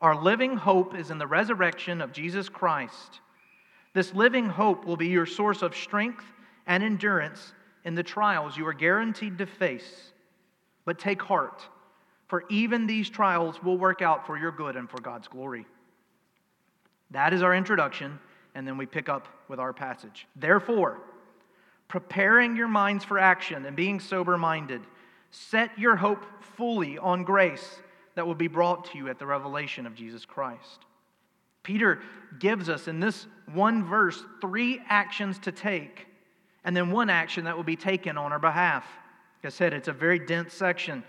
Our 0.00 0.20
living 0.22 0.56
hope 0.56 0.96
is 0.96 1.10
in 1.10 1.18
the 1.18 1.26
resurrection 1.26 2.00
of 2.00 2.12
Jesus 2.12 2.48
Christ. 2.48 3.20
This 3.94 4.14
living 4.14 4.48
hope 4.48 4.84
will 4.84 4.96
be 4.96 5.08
your 5.08 5.26
source 5.26 5.62
of 5.62 5.74
strength 5.74 6.24
and 6.66 6.82
endurance 6.82 7.52
in 7.84 7.94
the 7.94 8.02
trials 8.02 8.56
you 8.56 8.66
are 8.66 8.72
guaranteed 8.72 9.38
to 9.38 9.46
face. 9.46 10.12
But 10.84 10.98
take 10.98 11.20
heart, 11.20 11.66
for 12.28 12.44
even 12.48 12.86
these 12.86 13.10
trials 13.10 13.62
will 13.62 13.76
work 13.76 14.00
out 14.00 14.26
for 14.26 14.38
your 14.38 14.52
good 14.52 14.76
and 14.76 14.88
for 14.88 15.00
God's 15.00 15.26
glory. 15.26 15.66
That 17.10 17.32
is 17.32 17.42
our 17.42 17.54
introduction, 17.54 18.20
and 18.54 18.66
then 18.66 18.76
we 18.76 18.86
pick 18.86 19.08
up 19.08 19.26
with 19.48 19.58
our 19.58 19.72
passage. 19.72 20.26
Therefore, 20.36 20.98
preparing 21.88 22.54
your 22.54 22.68
minds 22.68 23.04
for 23.04 23.18
action 23.18 23.64
and 23.64 23.74
being 23.74 23.98
sober 23.98 24.38
minded, 24.38 24.82
set 25.30 25.76
your 25.78 25.96
hope 25.96 26.24
fully 26.40 26.98
on 26.98 27.24
grace 27.24 27.80
that 28.18 28.26
will 28.26 28.34
be 28.34 28.48
brought 28.48 28.84
to 28.84 28.98
you 28.98 29.08
at 29.08 29.20
the 29.20 29.26
revelation 29.26 29.86
of 29.86 29.94
Jesus 29.94 30.24
Christ. 30.24 30.80
Peter 31.62 32.00
gives 32.40 32.68
us 32.68 32.88
in 32.88 32.98
this 32.98 33.28
one 33.52 33.84
verse 33.84 34.20
three 34.40 34.80
actions 34.88 35.38
to 35.38 35.52
take 35.52 36.08
and 36.64 36.76
then 36.76 36.90
one 36.90 37.10
action 37.10 37.44
that 37.44 37.56
will 37.56 37.62
be 37.62 37.76
taken 37.76 38.18
on 38.18 38.32
our 38.32 38.40
behalf. 38.40 38.84
Like 39.36 39.52
I 39.52 39.54
said, 39.54 39.72
it's 39.72 39.86
a 39.86 39.92
very 39.92 40.18
dense 40.18 40.52
section. 40.52 41.04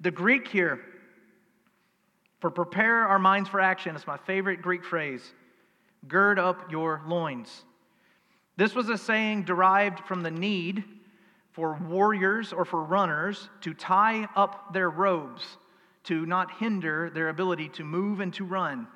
The 0.00 0.10
Greek 0.10 0.48
here, 0.48 0.80
for 2.40 2.50
prepare 2.50 3.06
our 3.06 3.20
minds 3.20 3.48
for 3.48 3.60
action, 3.60 3.94
is 3.94 4.04
my 4.04 4.16
favorite 4.16 4.60
Greek 4.60 4.84
phrase 4.84 5.32
gird 6.08 6.40
up 6.40 6.72
your 6.72 7.02
loins. 7.06 7.62
This 8.56 8.74
was 8.74 8.88
a 8.88 8.98
saying 8.98 9.44
derived 9.44 10.00
from 10.00 10.24
the 10.24 10.30
need 10.32 10.82
for 11.52 11.78
warriors 11.88 12.52
or 12.52 12.64
for 12.64 12.82
runners 12.82 13.48
to 13.60 13.74
tie 13.74 14.26
up 14.34 14.72
their 14.72 14.90
robes 14.90 15.56
to 16.08 16.26
not 16.26 16.50
hinder 16.58 17.10
their 17.10 17.28
ability 17.28 17.68
to 17.70 17.84
move 17.84 18.20
and 18.20 18.32
to 18.34 18.44
run. 18.44 18.86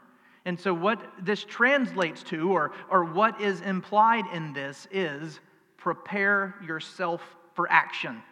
And 0.44 0.58
so, 0.58 0.74
what 0.74 1.00
this 1.20 1.44
translates 1.44 2.22
to, 2.24 2.50
or, 2.52 2.72
or 2.90 3.04
what 3.04 3.40
is 3.40 3.60
implied 3.60 4.24
in 4.32 4.52
this, 4.52 4.88
is 4.90 5.38
prepare 5.76 6.56
yourself 6.66 7.22
for 7.54 7.70
action. 7.70 8.22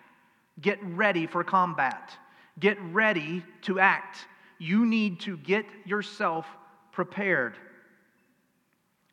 Get 0.60 0.78
ready 0.82 1.26
for 1.26 1.44
combat. 1.44 2.10
Get 2.58 2.78
ready 2.80 3.44
to 3.62 3.78
act. 3.78 4.26
You 4.58 4.84
need 4.84 5.20
to 5.20 5.36
get 5.36 5.64
yourself 5.84 6.46
prepared. 6.92 7.56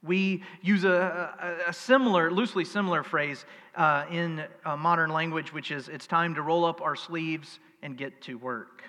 We 0.03 0.43
use 0.61 0.83
a, 0.83 1.59
a, 1.65 1.69
a 1.69 1.73
similar, 1.73 2.31
loosely 2.31 2.65
similar 2.65 3.03
phrase 3.03 3.45
uh, 3.75 4.05
in 4.09 4.43
uh, 4.65 4.75
modern 4.77 5.11
language, 5.11 5.53
which 5.53 5.71
is 5.71 5.87
it's 5.87 6.07
time 6.07 6.35
to 6.35 6.41
roll 6.41 6.65
up 6.65 6.81
our 6.81 6.95
sleeves 6.95 7.59
and 7.81 7.97
get 7.97 8.21
to 8.23 8.37
work. 8.37 8.83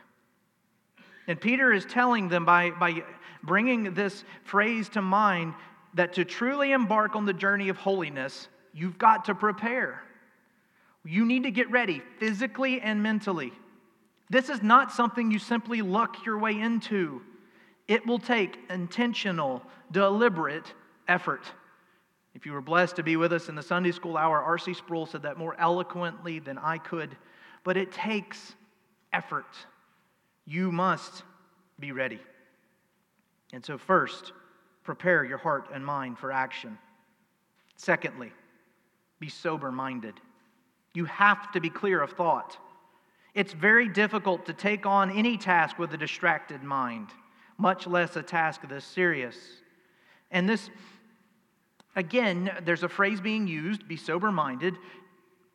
And 1.28 1.40
Peter 1.40 1.72
is 1.72 1.84
telling 1.84 2.28
them 2.28 2.44
by, 2.44 2.70
by 2.70 3.04
bringing 3.44 3.94
this 3.94 4.24
phrase 4.42 4.88
to 4.90 5.02
mind 5.02 5.54
that 5.94 6.14
to 6.14 6.24
truly 6.24 6.72
embark 6.72 7.14
on 7.14 7.24
the 7.24 7.32
journey 7.32 7.68
of 7.68 7.76
holiness, 7.76 8.48
You've 8.78 8.98
got 8.98 9.24
to 9.24 9.34
prepare. 9.34 10.02
You 11.04 11.24
need 11.24 11.42
to 11.42 11.50
get 11.50 11.68
ready 11.70 12.00
physically 12.18 12.80
and 12.80 13.02
mentally. 13.02 13.52
This 14.30 14.48
is 14.48 14.62
not 14.62 14.92
something 14.92 15.32
you 15.32 15.40
simply 15.40 15.82
luck 15.82 16.24
your 16.24 16.38
way 16.38 16.60
into. 16.60 17.22
It 17.88 18.06
will 18.06 18.20
take 18.20 18.58
intentional, 18.70 19.62
deliberate 19.90 20.72
effort. 21.08 21.42
If 22.34 22.46
you 22.46 22.52
were 22.52 22.60
blessed 22.60 22.96
to 22.96 23.02
be 23.02 23.16
with 23.16 23.32
us 23.32 23.48
in 23.48 23.56
the 23.56 23.62
Sunday 23.62 23.90
school 23.90 24.16
hour, 24.16 24.40
R.C. 24.40 24.74
Sproul 24.74 25.06
said 25.06 25.22
that 25.22 25.38
more 25.38 25.58
eloquently 25.58 26.38
than 26.38 26.56
I 26.58 26.78
could. 26.78 27.16
But 27.64 27.76
it 27.76 27.90
takes 27.90 28.54
effort. 29.12 29.56
You 30.48 30.72
must 30.72 31.24
be 31.78 31.92
ready. 31.92 32.20
And 33.52 33.62
so, 33.62 33.76
first, 33.76 34.32
prepare 34.82 35.22
your 35.22 35.36
heart 35.36 35.68
and 35.74 35.84
mind 35.84 36.18
for 36.18 36.32
action. 36.32 36.78
Secondly, 37.76 38.32
be 39.20 39.28
sober 39.28 39.70
minded. 39.70 40.14
You 40.94 41.04
have 41.04 41.52
to 41.52 41.60
be 41.60 41.68
clear 41.68 42.00
of 42.00 42.12
thought. 42.12 42.56
It's 43.34 43.52
very 43.52 43.90
difficult 43.90 44.46
to 44.46 44.54
take 44.54 44.86
on 44.86 45.10
any 45.10 45.36
task 45.36 45.78
with 45.78 45.92
a 45.92 45.98
distracted 45.98 46.62
mind, 46.62 47.08
much 47.58 47.86
less 47.86 48.16
a 48.16 48.22
task 48.22 48.66
this 48.66 48.86
serious. 48.86 49.36
And 50.30 50.48
this, 50.48 50.70
again, 51.94 52.50
there's 52.64 52.84
a 52.84 52.88
phrase 52.88 53.20
being 53.20 53.46
used 53.46 53.86
be 53.86 53.98
sober 53.98 54.32
minded. 54.32 54.76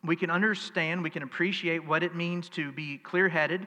We 0.04 0.16
can 0.16 0.30
understand, 0.30 1.02
we 1.02 1.10
can 1.10 1.24
appreciate 1.24 1.84
what 1.84 2.04
it 2.04 2.16
means 2.16 2.48
to 2.50 2.72
be 2.72 3.00
clear 3.00 3.28
headed. 3.28 3.66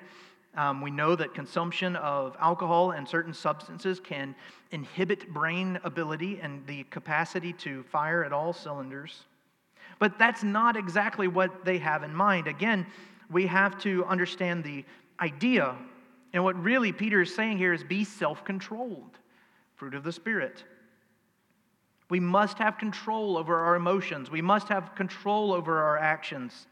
Um, 0.57 0.81
we 0.81 0.91
know 0.91 1.15
that 1.15 1.35
consumption 1.35 1.97
of 1.97 2.35
alcohol 2.41 2.93
and 2.93 3.07
certain 3.07 3.35
substances 3.35 4.01
can 4.01 4.35
inhibit 4.71 5.33
brain 5.33 5.79
ability 5.85 6.41
and 6.43 6.67
the 6.67 6.85
capacity 6.85 7.53
to 7.55 7.83
fire 7.85 8.25
at 8.25 8.33
all 8.33 8.55
cylinders. 8.55 9.25
But 9.99 10.19
that's 10.19 10.43
not 10.43 10.77
exactly 10.77 11.29
what 11.29 11.65
they 11.65 11.79
have 11.79 12.03
in 12.03 12.15
mind. 12.15 12.47
Again, 12.47 12.87
we 13.31 13.47
have 13.47 13.79
to 13.83 14.05
understand 14.07 14.65
the 14.65 14.85
idea. 15.21 15.75
And 16.33 16.43
what 16.43 16.61
really 16.63 16.93
Peter 16.93 17.23
is 17.23 17.35
saying 17.35 17.59
here 17.59 17.73
is 17.73 17.85
be 17.85 18.05
self 18.05 18.45
controlled, 18.45 19.19
fruit 19.75 19.95
of 19.95 20.05
the 20.05 20.13
Spirit. 20.13 20.65
We 22.09 22.21
must 22.21 22.59
have 22.59 22.79
control 22.79 23.37
over 23.37 23.59
our 23.59 23.75
emotions, 23.75 24.31
we 24.31 24.43
must 24.43 24.69
have 24.69 24.95
control 24.95 25.53
over 25.53 25.83
our 25.83 25.99
actions. 25.99 26.67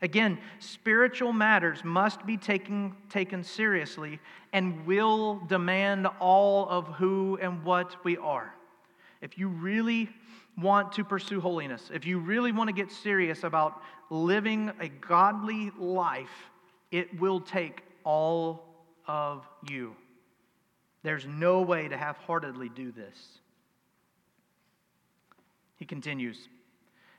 Again, 0.00 0.38
spiritual 0.60 1.32
matters 1.32 1.82
must 1.82 2.24
be 2.24 2.36
taken, 2.36 2.94
taken 3.10 3.42
seriously 3.42 4.20
and 4.52 4.86
will 4.86 5.40
demand 5.48 6.06
all 6.20 6.68
of 6.68 6.86
who 6.86 7.38
and 7.42 7.64
what 7.64 7.96
we 8.04 8.16
are. 8.16 8.54
If 9.20 9.36
you 9.38 9.48
really 9.48 10.08
want 10.56 10.92
to 10.92 11.04
pursue 11.04 11.40
holiness, 11.40 11.90
if 11.92 12.06
you 12.06 12.18
really 12.18 12.52
want 12.52 12.68
to 12.68 12.74
get 12.74 12.92
serious 12.92 13.42
about 13.42 13.82
living 14.10 14.70
a 14.80 14.88
godly 14.88 15.72
life, 15.78 16.50
it 16.92 17.18
will 17.20 17.40
take 17.40 17.82
all 18.04 18.64
of 19.06 19.46
you. 19.68 19.96
There's 21.02 21.26
no 21.26 21.62
way 21.62 21.88
to 21.88 21.96
half 21.96 22.18
heartedly 22.18 22.68
do 22.68 22.92
this. 22.92 23.40
He 25.76 25.84
continues 25.84 26.48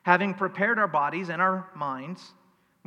Having 0.04 0.36
prepared 0.36 0.80
our 0.80 0.88
bodies 0.88 1.30
and 1.30 1.42
our 1.42 1.70
minds, 1.76 2.34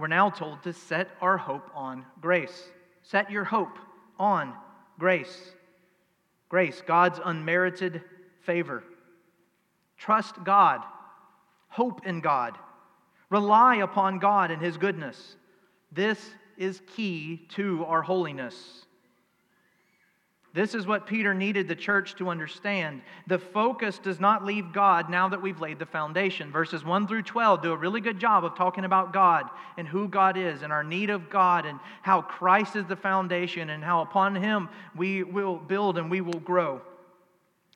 we're 0.02 0.08
now 0.08 0.28
told 0.28 0.60
to 0.64 0.72
set 0.72 1.10
our 1.20 1.36
hope 1.36 1.70
on 1.76 2.04
grace. 2.20 2.64
Set 3.02 3.30
your 3.30 3.44
hope 3.44 3.78
on 4.18 4.52
grace. 4.98 5.52
Grace, 6.48 6.82
God's 6.84 7.20
unmerited 7.24 8.02
favor. 8.40 8.82
Trust 9.96 10.42
God 10.42 10.82
hope 11.68 12.04
in 12.04 12.20
God, 12.20 12.58
rely 13.30 13.76
upon 13.76 14.18
God 14.18 14.50
and 14.50 14.60
His 14.60 14.76
goodness. 14.76 15.36
This 15.92 16.18
is 16.58 16.82
key 16.96 17.46
to 17.50 17.84
our 17.84 18.02
holiness. 18.02 18.84
This 20.54 20.74
is 20.74 20.86
what 20.86 21.06
Peter 21.06 21.32
needed 21.32 21.66
the 21.66 21.74
church 21.74 22.14
to 22.16 22.28
understand. 22.28 23.00
The 23.26 23.38
focus 23.38 23.98
does 23.98 24.20
not 24.20 24.44
leave 24.44 24.72
God 24.72 25.08
now 25.08 25.28
that 25.30 25.40
we've 25.40 25.60
laid 25.60 25.78
the 25.78 25.86
foundation. 25.86 26.52
Verses 26.52 26.84
1 26.84 27.08
through 27.08 27.22
12 27.22 27.62
do 27.62 27.72
a 27.72 27.76
really 27.76 28.02
good 28.02 28.20
job 28.20 28.44
of 28.44 28.54
talking 28.54 28.84
about 28.84 29.14
God 29.14 29.48
and 29.78 29.88
who 29.88 30.08
God 30.08 30.36
is 30.36 30.60
and 30.60 30.70
our 30.70 30.84
need 30.84 31.08
of 31.08 31.30
God 31.30 31.64
and 31.64 31.80
how 32.02 32.20
Christ 32.20 32.76
is 32.76 32.84
the 32.84 32.96
foundation 32.96 33.70
and 33.70 33.82
how 33.82 34.02
upon 34.02 34.34
Him 34.34 34.68
we 34.94 35.22
will 35.22 35.56
build 35.56 35.96
and 35.96 36.10
we 36.10 36.20
will 36.20 36.40
grow. 36.40 36.82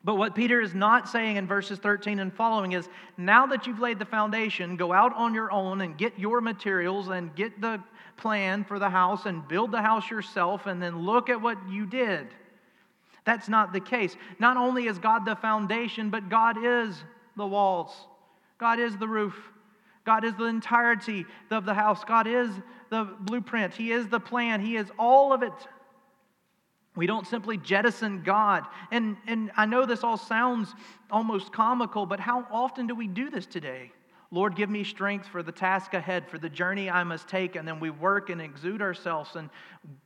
But 0.04 0.16
what 0.16 0.35
Peter 0.35 0.61
is 0.61 0.75
not 0.75 1.09
saying 1.09 1.37
in 1.37 1.47
verses 1.47 1.78
13 1.78 2.18
and 2.18 2.33
following 2.33 2.73
is 2.73 2.90
now 3.16 3.47
that 3.47 3.66
you've 3.66 3.80
laid 3.80 3.99
the 3.99 4.04
foundation, 4.04 4.76
go 4.76 4.92
out 4.92 5.14
on 5.16 5.33
your 5.33 5.50
own 5.50 5.80
and 5.80 5.97
get 5.97 6.18
your 6.18 6.42
materials 6.42 7.09
and 7.09 7.35
get 7.35 7.59
the 7.61 7.83
plan 8.18 8.64
for 8.64 8.78
the 8.78 8.90
house 8.90 9.25
and 9.25 9.49
build 9.49 9.73
the 9.73 9.80
house 9.83 10.11
yourself 10.11 10.66
and 10.66 10.80
then 10.80 11.00
look 11.00 11.30
at 11.30 11.40
what 11.40 11.56
you 11.71 11.87
did. 11.87 12.28
That's 13.26 13.49
not 13.49 13.75
the 13.75 13.80
case. 13.80 14.16
Not 14.38 14.56
only 14.56 14.87
is 14.87 14.99
God 14.99 15.26
the 15.26 15.37
foundation, 15.37 16.09
but 16.09 16.30
God 16.30 16.56
is 16.64 16.97
the 17.37 17.47
walls, 17.47 17.92
God 18.56 18.78
is 18.78 18.97
the 18.97 19.09
roof. 19.09 19.37
God 20.04 20.25
is 20.25 20.35
the 20.35 20.45
entirety 20.45 21.26
of 21.50 21.64
the 21.66 21.75
house. 21.75 22.04
God 22.04 22.28
is 22.28 22.49
the 22.90 23.09
blueprint. 23.23 23.75
He 23.75 23.90
is 23.90 24.06
the 24.06 24.21
plan. 24.21 24.61
He 24.61 24.76
is 24.76 24.87
all 25.00 25.33
of 25.33 25.42
it. 25.42 25.52
We 26.95 27.09
don't 27.09 27.26
simply 27.26 27.59
jettison 27.59 28.23
God. 28.23 28.64
And, 28.92 29.16
and 29.26 29.50
I 29.56 29.66
know 29.66 29.85
this 29.85 30.04
all 30.04 30.16
sounds 30.16 30.73
almost 31.11 31.52
comical, 31.52 32.06
but 32.06 32.21
how 32.21 32.47
often 32.52 32.87
do 32.87 32.95
we 32.95 33.09
do 33.09 33.30
this 33.30 33.47
today? 33.47 33.90
Lord, 34.30 34.56
give 34.56 34.68
me 34.68 34.83
strength 34.83 35.28
for 35.28 35.42
the 35.42 35.52
task 35.52 35.95
ahead, 35.95 36.28
for 36.28 36.38
the 36.38 36.49
journey 36.49 36.90
I 36.90 37.04
must 37.04 37.28
take. 37.28 37.54
And 37.54 37.66
then 37.66 37.78
we 37.78 37.90
work 37.90 38.28
and 38.28 38.40
exude 38.40 38.83
ourselves 38.83 39.37
and 39.37 39.50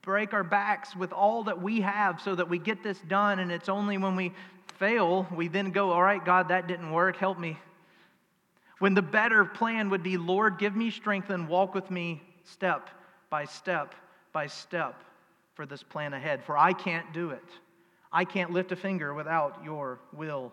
break 0.03 0.35
our 0.35 0.45
backs 0.45 0.95
with 0.95 1.13
all 1.13 1.45
that 1.45 1.61
we 1.63 1.81
have 1.81 2.21
so 2.21 2.35
that 2.35 2.49
we 2.49 2.59
get 2.59 2.83
this 2.83 2.99
done. 3.01 3.39
And 3.39 3.51
it's 3.51 3.69
only 3.69 3.97
when 3.97 4.17
we 4.17 4.33
fail, 4.79 5.27
we 5.35 5.49
then 5.49 5.71
go, 5.71 5.91
All 5.91 6.03
right, 6.03 6.25
God, 6.25 6.49
that 6.49 6.67
didn't 6.67 6.91
work. 6.91 7.17
Help 7.17 7.39
me. 7.39 7.59
When 8.79 8.95
the 8.95 9.03
better 9.03 9.45
plan 9.45 9.91
would 9.91 10.03
be, 10.03 10.17
Lord, 10.17 10.59
give 10.59 10.75
me 10.75 10.91
strength 10.91 11.31
and 11.31 11.49
walk 11.49 11.75
with 11.75 11.91
me 11.91 12.23
step 12.45 12.89
by 13.29 13.45
step 13.45 13.95
by 14.33 14.47
step 14.47 15.03
for 15.55 15.67
this 15.67 15.83
plan 15.83 16.15
ahead, 16.15 16.45
for 16.45 16.57
I 16.57 16.73
can't 16.73 17.13
do 17.13 17.31
it. 17.31 17.45
I 18.13 18.25
can't 18.25 18.51
lift 18.51 18.73
a 18.73 18.77
finger 18.77 19.13
without 19.15 19.63
your 19.65 19.99
will 20.13 20.53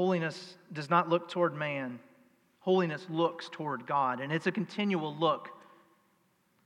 Holiness 0.00 0.56
does 0.72 0.88
not 0.88 1.10
look 1.10 1.28
toward 1.28 1.54
man, 1.54 2.00
holiness 2.60 3.06
looks 3.10 3.50
toward 3.50 3.86
God, 3.86 4.20
and 4.20 4.32
it's 4.32 4.46
a 4.46 4.50
continual 4.50 5.14
look. 5.14 5.50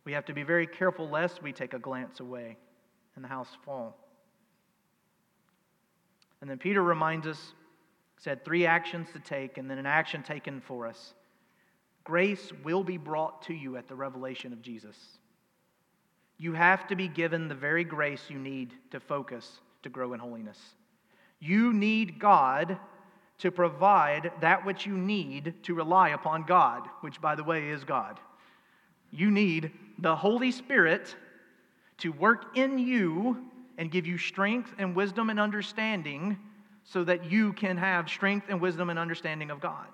We 0.04 0.12
have 0.12 0.24
to 0.26 0.32
be 0.32 0.44
very 0.44 0.68
careful 0.68 1.08
lest 1.08 1.42
we 1.42 1.52
take 1.52 1.74
a 1.74 1.80
glance 1.80 2.20
away 2.20 2.56
and 3.16 3.24
the 3.24 3.28
house 3.28 3.48
fall. 3.64 3.98
And 6.40 6.48
then 6.48 6.58
Peter 6.58 6.80
reminds 6.80 7.26
us, 7.26 7.54
said 8.18 8.44
three 8.44 8.66
actions 8.66 9.08
to 9.14 9.18
take, 9.18 9.58
and 9.58 9.68
then 9.68 9.78
an 9.78 9.86
action 9.86 10.22
taken 10.22 10.60
for 10.60 10.86
us. 10.86 11.14
Grace 12.04 12.52
will 12.62 12.84
be 12.84 12.98
brought 12.98 13.42
to 13.42 13.52
you 13.52 13.76
at 13.76 13.88
the 13.88 13.96
revelation 13.96 14.52
of 14.52 14.62
Jesus. 14.62 14.96
You 16.38 16.52
have 16.52 16.86
to 16.86 16.94
be 16.94 17.08
given 17.08 17.48
the 17.48 17.56
very 17.56 17.82
grace 17.82 18.26
you 18.28 18.38
need 18.38 18.74
to 18.92 19.00
focus 19.00 19.58
to 19.82 19.88
grow 19.88 20.12
in 20.12 20.20
holiness. 20.20 20.60
You 21.40 21.72
need 21.72 22.20
God 22.20 22.78
to 23.38 23.50
provide 23.50 24.32
that 24.40 24.64
which 24.64 24.86
you 24.86 24.96
need 24.96 25.54
to 25.64 25.74
rely 25.74 26.10
upon 26.10 26.44
God, 26.44 26.86
which, 27.00 27.20
by 27.20 27.34
the 27.34 27.44
way, 27.44 27.68
is 27.70 27.84
God. 27.84 28.20
You 29.10 29.30
need 29.30 29.72
the 29.98 30.14
Holy 30.16 30.50
Spirit 30.50 31.14
to 31.98 32.10
work 32.10 32.56
in 32.56 32.78
you 32.78 33.44
and 33.78 33.90
give 33.90 34.06
you 34.06 34.18
strength 34.18 34.72
and 34.78 34.94
wisdom 34.94 35.30
and 35.30 35.40
understanding 35.40 36.38
so 36.84 37.02
that 37.04 37.30
you 37.30 37.52
can 37.52 37.76
have 37.76 38.08
strength 38.08 38.46
and 38.48 38.60
wisdom 38.60 38.90
and 38.90 38.98
understanding 38.98 39.50
of 39.50 39.60
God. 39.60 39.86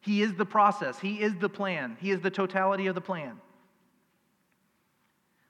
He 0.00 0.22
is 0.22 0.34
the 0.34 0.46
process, 0.46 0.98
He 0.98 1.20
is 1.20 1.34
the 1.36 1.48
plan, 1.48 1.96
He 2.00 2.10
is 2.10 2.20
the 2.20 2.30
totality 2.30 2.86
of 2.86 2.94
the 2.94 3.00
plan. 3.00 3.40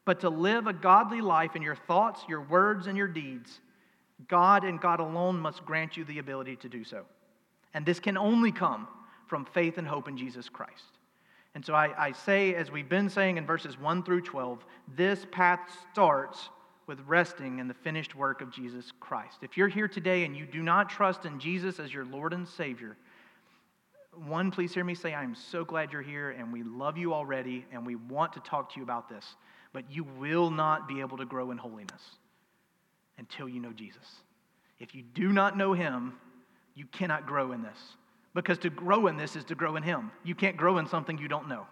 But 0.04 0.20
to 0.20 0.30
live 0.30 0.66
a 0.66 0.72
godly 0.72 1.20
life 1.20 1.54
in 1.54 1.62
your 1.62 1.76
thoughts, 1.76 2.22
your 2.28 2.40
words, 2.40 2.86
and 2.86 2.96
your 2.96 3.08
deeds, 3.08 3.60
God 4.26 4.64
and 4.64 4.80
God 4.80 5.00
alone 5.00 5.38
must 5.38 5.64
grant 5.64 5.96
you 5.96 6.04
the 6.04 6.18
ability 6.18 6.56
to 6.56 6.68
do 6.68 6.82
so. 6.82 7.04
And 7.74 7.86
this 7.86 8.00
can 8.00 8.16
only 8.16 8.50
come 8.50 8.88
from 9.26 9.44
faith 9.44 9.78
and 9.78 9.86
hope 9.86 10.08
in 10.08 10.16
Jesus 10.16 10.48
Christ. 10.48 10.98
And 11.54 11.64
so 11.64 11.74
I, 11.74 11.92
I, 12.06 12.12
say, 12.12 12.54
as 12.54 12.70
we've 12.70 12.88
been 12.88 13.08
saying 13.08 13.36
in 13.36 13.46
verses 13.46 13.78
1 13.78 14.02
through 14.02 14.22
12, 14.22 14.64
this 14.96 15.26
path 15.30 15.60
starts 15.92 16.48
with 16.86 17.00
resting 17.06 17.58
in 17.58 17.68
the 17.68 17.74
finished 17.74 18.14
work 18.14 18.40
of 18.40 18.50
Jesus 18.50 18.92
Christ. 19.00 19.38
If 19.42 19.56
you're 19.56 19.68
here 19.68 19.88
today 19.88 20.24
and 20.24 20.36
you 20.36 20.46
do 20.46 20.62
not 20.62 20.88
trust 20.88 21.24
in 21.24 21.38
Jesus 21.38 21.78
as 21.78 21.92
your 21.92 22.04
Lord 22.04 22.32
and 22.32 22.48
Savior, 22.48 22.96
one, 24.26 24.50
please 24.50 24.74
hear 24.74 24.84
me 24.84 24.94
say, 24.94 25.14
I 25.14 25.22
am 25.22 25.34
so 25.34 25.64
glad 25.64 25.92
you're 25.92 26.02
here 26.02 26.30
and 26.30 26.52
we 26.52 26.62
love 26.62 26.96
you 26.96 27.14
already 27.14 27.64
and 27.72 27.86
we 27.86 27.94
want 27.94 28.32
to 28.32 28.40
talk 28.40 28.72
to 28.72 28.78
you 28.78 28.82
about 28.82 29.08
this. 29.08 29.36
But 29.72 29.90
you 29.90 30.04
will 30.18 30.50
not 30.50 30.88
be 30.88 31.00
able 31.00 31.18
to 31.18 31.26
grow 31.26 31.50
in 31.50 31.58
holiness 31.58 32.02
until 33.18 33.48
you 33.48 33.60
know 33.60 33.72
Jesus. 33.72 34.22
If 34.78 34.94
you 34.94 35.02
do 35.02 35.32
not 35.32 35.56
know 35.56 35.72
him, 35.72 36.14
you 36.74 36.86
cannot 36.86 37.26
grow 37.26 37.52
in 37.52 37.62
this. 37.62 37.78
Because 38.34 38.58
to 38.58 38.70
grow 38.70 39.08
in 39.08 39.16
this 39.16 39.34
is 39.36 39.44
to 39.44 39.54
grow 39.54 39.76
in 39.76 39.82
him. 39.82 40.12
You 40.24 40.34
can't 40.34 40.56
grow 40.56 40.78
in 40.78 40.86
something 40.86 41.18
you 41.18 41.28
don't 41.28 41.48
know. 41.48 41.66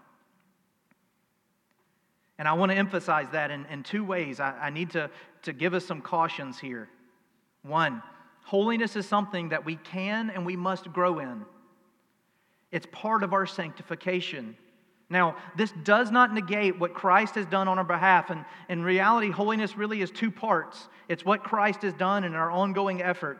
And 2.38 2.46
I 2.46 2.52
want 2.52 2.72
to 2.72 2.76
emphasize 2.76 3.28
that 3.32 3.50
in, 3.50 3.64
in 3.66 3.82
two 3.82 4.04
ways. 4.04 4.40
I, 4.40 4.52
I 4.60 4.70
need 4.70 4.90
to, 4.90 5.10
to 5.42 5.52
give 5.52 5.74
us 5.74 5.86
some 5.86 6.02
cautions 6.02 6.58
here. 6.58 6.88
One, 7.62 8.02
holiness 8.44 8.96
is 8.96 9.06
something 9.06 9.50
that 9.50 9.64
we 9.64 9.76
can 9.76 10.30
and 10.30 10.44
we 10.44 10.56
must 10.56 10.92
grow 10.92 11.18
in, 11.18 11.44
it's 12.72 12.86
part 12.92 13.22
of 13.22 13.32
our 13.32 13.46
sanctification. 13.46 14.56
Now, 15.08 15.36
this 15.56 15.72
does 15.84 16.10
not 16.10 16.34
negate 16.34 16.78
what 16.78 16.92
Christ 16.92 17.36
has 17.36 17.46
done 17.46 17.68
on 17.68 17.78
our 17.78 17.84
behalf. 17.84 18.30
And 18.30 18.44
in 18.68 18.82
reality, 18.82 19.30
holiness 19.30 19.76
really 19.76 20.02
is 20.02 20.10
two 20.10 20.30
parts 20.30 20.88
it's 21.08 21.24
what 21.24 21.44
Christ 21.44 21.82
has 21.82 21.94
done 21.94 22.24
in 22.24 22.34
our 22.34 22.50
ongoing 22.50 23.00
effort. 23.00 23.38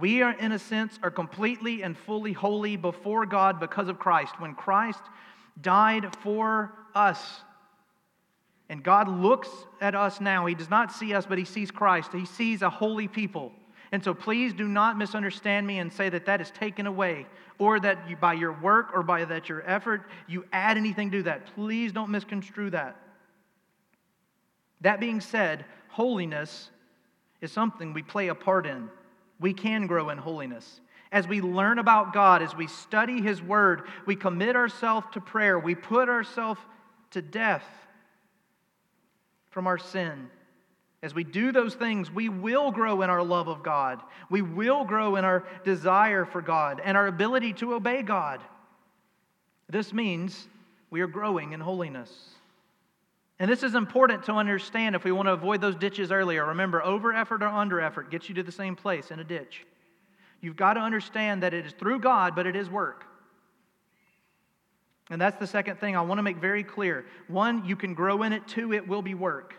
We 0.00 0.22
are, 0.22 0.32
in 0.32 0.50
a 0.52 0.58
sense, 0.58 0.98
are 1.02 1.10
completely 1.10 1.82
and 1.82 1.96
fully 1.96 2.32
holy 2.32 2.76
before 2.76 3.24
God 3.26 3.60
because 3.60 3.88
of 3.88 3.98
Christ. 3.98 4.40
When 4.40 4.54
Christ 4.54 5.00
died 5.62 6.14
for 6.16 6.72
us, 6.94 7.40
and 8.68 8.82
God 8.82 9.08
looks 9.08 9.48
at 9.80 9.94
us 9.94 10.20
now, 10.20 10.46
He 10.46 10.54
does 10.54 10.68
not 10.68 10.92
see 10.92 11.14
us, 11.14 11.24
but 11.26 11.38
He 11.38 11.44
sees 11.44 11.70
Christ. 11.70 12.12
He 12.12 12.26
sees 12.26 12.62
a 12.62 12.70
holy 12.70 13.06
people. 13.06 13.52
And 13.92 14.02
so 14.02 14.14
please 14.14 14.52
do 14.52 14.66
not 14.66 14.98
misunderstand 14.98 15.66
me 15.66 15.78
and 15.78 15.92
say 15.92 16.08
that 16.08 16.26
that 16.26 16.40
is 16.40 16.50
taken 16.50 16.86
away 16.86 17.26
or 17.58 17.80
that 17.80 18.08
you, 18.08 18.16
by 18.16 18.34
your 18.34 18.52
work 18.52 18.90
or 18.92 19.02
by 19.02 19.24
that 19.24 19.48
your 19.48 19.68
effort 19.68 20.02
you 20.26 20.44
add 20.52 20.76
anything 20.76 21.10
to 21.12 21.22
that. 21.24 21.54
Please 21.54 21.92
don't 21.92 22.10
misconstrue 22.10 22.70
that. 22.70 22.96
That 24.80 25.00
being 25.00 25.20
said, 25.20 25.64
holiness 25.88 26.70
is 27.40 27.52
something 27.52 27.92
we 27.92 28.02
play 28.02 28.28
a 28.28 28.34
part 28.34 28.66
in. 28.66 28.90
We 29.40 29.52
can 29.52 29.86
grow 29.86 30.10
in 30.10 30.18
holiness. 30.18 30.80
As 31.12 31.28
we 31.28 31.40
learn 31.40 31.78
about 31.78 32.12
God, 32.12 32.42
as 32.42 32.54
we 32.54 32.66
study 32.66 33.22
His 33.22 33.40
Word, 33.40 33.82
we 34.06 34.16
commit 34.16 34.56
ourselves 34.56 35.06
to 35.12 35.20
prayer, 35.20 35.58
we 35.58 35.74
put 35.74 36.08
ourselves 36.08 36.60
to 37.12 37.22
death 37.22 37.64
from 39.50 39.66
our 39.66 39.78
sin. 39.78 40.28
As 41.02 41.14
we 41.14 41.24
do 41.24 41.52
those 41.52 41.74
things, 41.74 42.10
we 42.10 42.28
will 42.28 42.70
grow 42.70 43.02
in 43.02 43.10
our 43.10 43.22
love 43.22 43.48
of 43.48 43.62
God. 43.62 44.00
We 44.30 44.42
will 44.42 44.84
grow 44.84 45.16
in 45.16 45.24
our 45.24 45.46
desire 45.64 46.24
for 46.24 46.40
God 46.40 46.80
and 46.82 46.96
our 46.96 47.06
ability 47.06 47.52
to 47.54 47.74
obey 47.74 48.02
God. 48.02 48.40
This 49.68 49.92
means 49.92 50.48
we 50.90 51.00
are 51.00 51.06
growing 51.06 51.52
in 51.52 51.60
holiness. 51.60 52.10
And 53.38 53.50
this 53.50 53.62
is 53.62 53.74
important 53.74 54.24
to 54.24 54.32
understand 54.32 54.94
if 54.94 55.04
we 55.04 55.12
want 55.12 55.26
to 55.26 55.32
avoid 55.32 55.60
those 55.60 55.76
ditches 55.76 56.10
earlier. 56.10 56.46
Remember, 56.46 56.82
over 56.82 57.12
effort 57.12 57.42
or 57.42 57.48
under 57.48 57.80
effort 57.80 58.10
gets 58.10 58.28
you 58.28 58.34
to 58.36 58.42
the 58.42 58.52
same 58.52 58.74
place 58.74 59.10
in 59.10 59.20
a 59.20 59.24
ditch. 59.24 59.66
You've 60.40 60.56
got 60.56 60.74
to 60.74 60.80
understand 60.80 61.42
that 61.42 61.52
it 61.52 61.66
is 61.66 61.72
through 61.72 62.00
God, 62.00 62.34
but 62.34 62.46
it 62.46 62.56
is 62.56 62.70
work. 62.70 63.04
And 65.10 65.20
that's 65.20 65.36
the 65.36 65.46
second 65.46 65.78
thing 65.78 65.96
I 65.96 66.00
want 66.00 66.18
to 66.18 66.22
make 66.22 66.38
very 66.38 66.64
clear. 66.64 67.04
One, 67.28 67.64
you 67.64 67.76
can 67.76 67.94
grow 67.94 68.22
in 68.22 68.32
it. 68.32 68.48
Two, 68.48 68.72
it 68.72 68.88
will 68.88 69.02
be 69.02 69.14
work. 69.14 69.54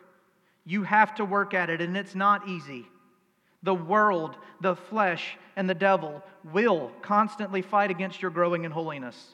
You 0.67 0.84
have 0.84 1.15
to 1.15 1.23
work 1.23 1.53
at 1.53 1.69
it, 1.69 1.80
and 1.80 1.95
it's 1.95 2.13
not 2.13 2.49
easy. 2.49 2.86
The 3.63 3.73
world, 3.73 4.36
the 4.60 4.75
flesh, 4.75 5.38
and 5.56 5.69
the 5.69 5.73
devil 5.73 6.21
will 6.51 6.91
constantly 7.01 7.62
fight 7.62 7.89
against 7.89 8.21
your 8.21 8.32
growing 8.32 8.65
in 8.65 8.71
holiness. 8.71 9.34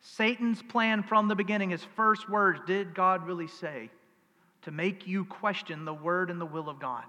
Satan's 0.00 0.62
plan 0.62 1.02
from 1.02 1.26
the 1.26 1.34
beginning, 1.34 1.70
his 1.70 1.84
first 1.96 2.30
words, 2.30 2.60
did 2.68 2.94
God 2.94 3.26
really 3.26 3.48
say? 3.48 3.90
To 4.62 4.70
make 4.70 5.08
you 5.08 5.24
question 5.24 5.84
the 5.84 5.92
word 5.92 6.30
and 6.30 6.40
the 6.40 6.46
will 6.46 6.68
of 6.68 6.78
God. 6.78 7.02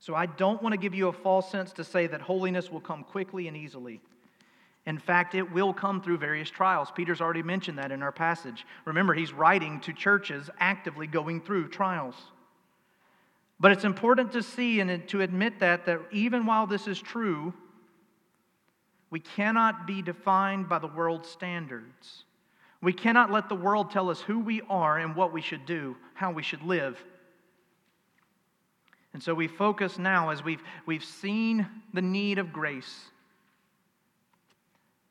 So 0.00 0.16
I 0.16 0.26
don't 0.26 0.60
want 0.60 0.72
to 0.72 0.78
give 0.78 0.92
you 0.92 1.06
a 1.06 1.12
false 1.12 1.48
sense 1.48 1.72
to 1.74 1.84
say 1.84 2.08
that 2.08 2.20
holiness 2.20 2.68
will 2.68 2.80
come 2.80 3.04
quickly 3.04 3.46
and 3.46 3.56
easily. 3.56 4.00
In 4.86 4.98
fact, 4.98 5.34
it 5.34 5.52
will 5.52 5.72
come 5.72 6.02
through 6.02 6.18
various 6.18 6.50
trials. 6.50 6.90
Peter's 6.90 7.20
already 7.20 7.42
mentioned 7.42 7.78
that 7.78 7.92
in 7.92 8.02
our 8.02 8.10
passage. 8.10 8.66
Remember, 8.84 9.14
he's 9.14 9.32
writing 9.32 9.80
to 9.80 9.92
churches 9.92 10.50
actively 10.58 11.06
going 11.06 11.40
through 11.40 11.68
trials. 11.68 12.16
But 13.60 13.70
it's 13.70 13.84
important 13.84 14.32
to 14.32 14.42
see 14.42 14.80
and 14.80 15.06
to 15.08 15.20
admit 15.20 15.60
that, 15.60 15.86
that 15.86 16.00
even 16.10 16.46
while 16.46 16.66
this 16.66 16.88
is 16.88 17.00
true, 17.00 17.54
we 19.08 19.20
cannot 19.20 19.86
be 19.86 20.02
defined 20.02 20.68
by 20.68 20.80
the 20.80 20.88
world's 20.88 21.28
standards. 21.28 22.24
We 22.80 22.92
cannot 22.92 23.30
let 23.30 23.48
the 23.48 23.54
world 23.54 23.92
tell 23.92 24.10
us 24.10 24.20
who 24.20 24.40
we 24.40 24.62
are 24.68 24.98
and 24.98 25.14
what 25.14 25.32
we 25.32 25.40
should 25.40 25.64
do, 25.64 25.96
how 26.14 26.32
we 26.32 26.42
should 26.42 26.62
live. 26.62 26.98
And 29.14 29.22
so 29.22 29.32
we 29.32 29.46
focus 29.46 29.98
now, 29.98 30.30
as 30.30 30.42
we've, 30.42 30.62
we've 30.86 31.04
seen 31.04 31.68
the 31.94 32.02
need 32.02 32.38
of 32.38 32.52
grace, 32.52 33.11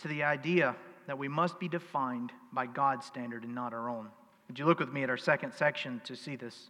to 0.01 0.07
the 0.07 0.23
idea 0.23 0.75
that 1.07 1.17
we 1.17 1.27
must 1.27 1.59
be 1.59 1.67
defined 1.67 2.31
by 2.53 2.65
God's 2.65 3.05
standard 3.05 3.43
and 3.43 3.55
not 3.55 3.73
our 3.73 3.89
own. 3.89 4.07
Would 4.47 4.59
you 4.59 4.65
look 4.65 4.79
with 4.79 4.91
me 4.91 5.03
at 5.03 5.09
our 5.09 5.17
second 5.17 5.53
section 5.53 6.01
to 6.05 6.15
see 6.15 6.35
this? 6.35 6.69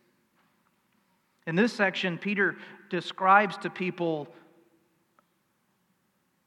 In 1.47 1.55
this 1.55 1.73
section, 1.73 2.17
Peter 2.17 2.55
describes 2.89 3.57
to 3.57 3.69
people 3.69 4.27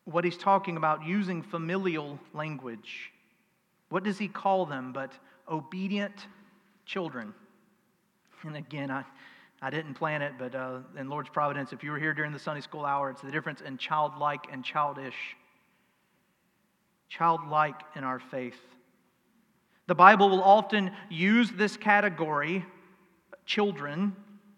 what 0.05 0.25
he's 0.25 0.37
talking 0.37 0.77
about 0.77 1.05
using 1.05 1.42
familial 1.42 2.18
language. 2.33 3.11
What 3.88 4.05
does 4.05 4.18
he 4.18 4.29
call 4.29 4.66
them 4.66 4.92
but 4.92 5.12
obedient 5.51 6.27
children? 6.87 7.35
And 8.42 8.57
again, 8.57 8.90
I, 8.90 9.05
I 9.62 9.70
didn't 9.70 9.94
plan 9.94 10.20
it, 10.20 10.35
but 10.38 10.55
uh, 10.55 10.81
in 10.99 11.09
Lord's 11.09 11.31
providence, 11.31 11.73
if 11.73 11.83
you 11.83 11.90
were 11.90 11.99
here 11.99 12.12
during 12.12 12.33
the 12.33 12.38
Sunday 12.38 12.61
school 12.61 12.85
hour, 12.85 13.11
it's 13.11 13.23
the 13.23 13.31
difference 13.31 13.62
in 13.62 13.79
childlike 13.79 14.47
and 14.53 14.62
childish. 14.62 15.14
Childlike 17.16 17.81
in 17.94 18.03
our 18.03 18.18
faith. 18.18 18.59
The 19.87 19.94
Bible 19.94 20.31
will 20.31 20.42
often 20.42 20.90
use 21.09 21.48
this 21.53 21.77
category, 21.77 22.64
children, 23.46 24.16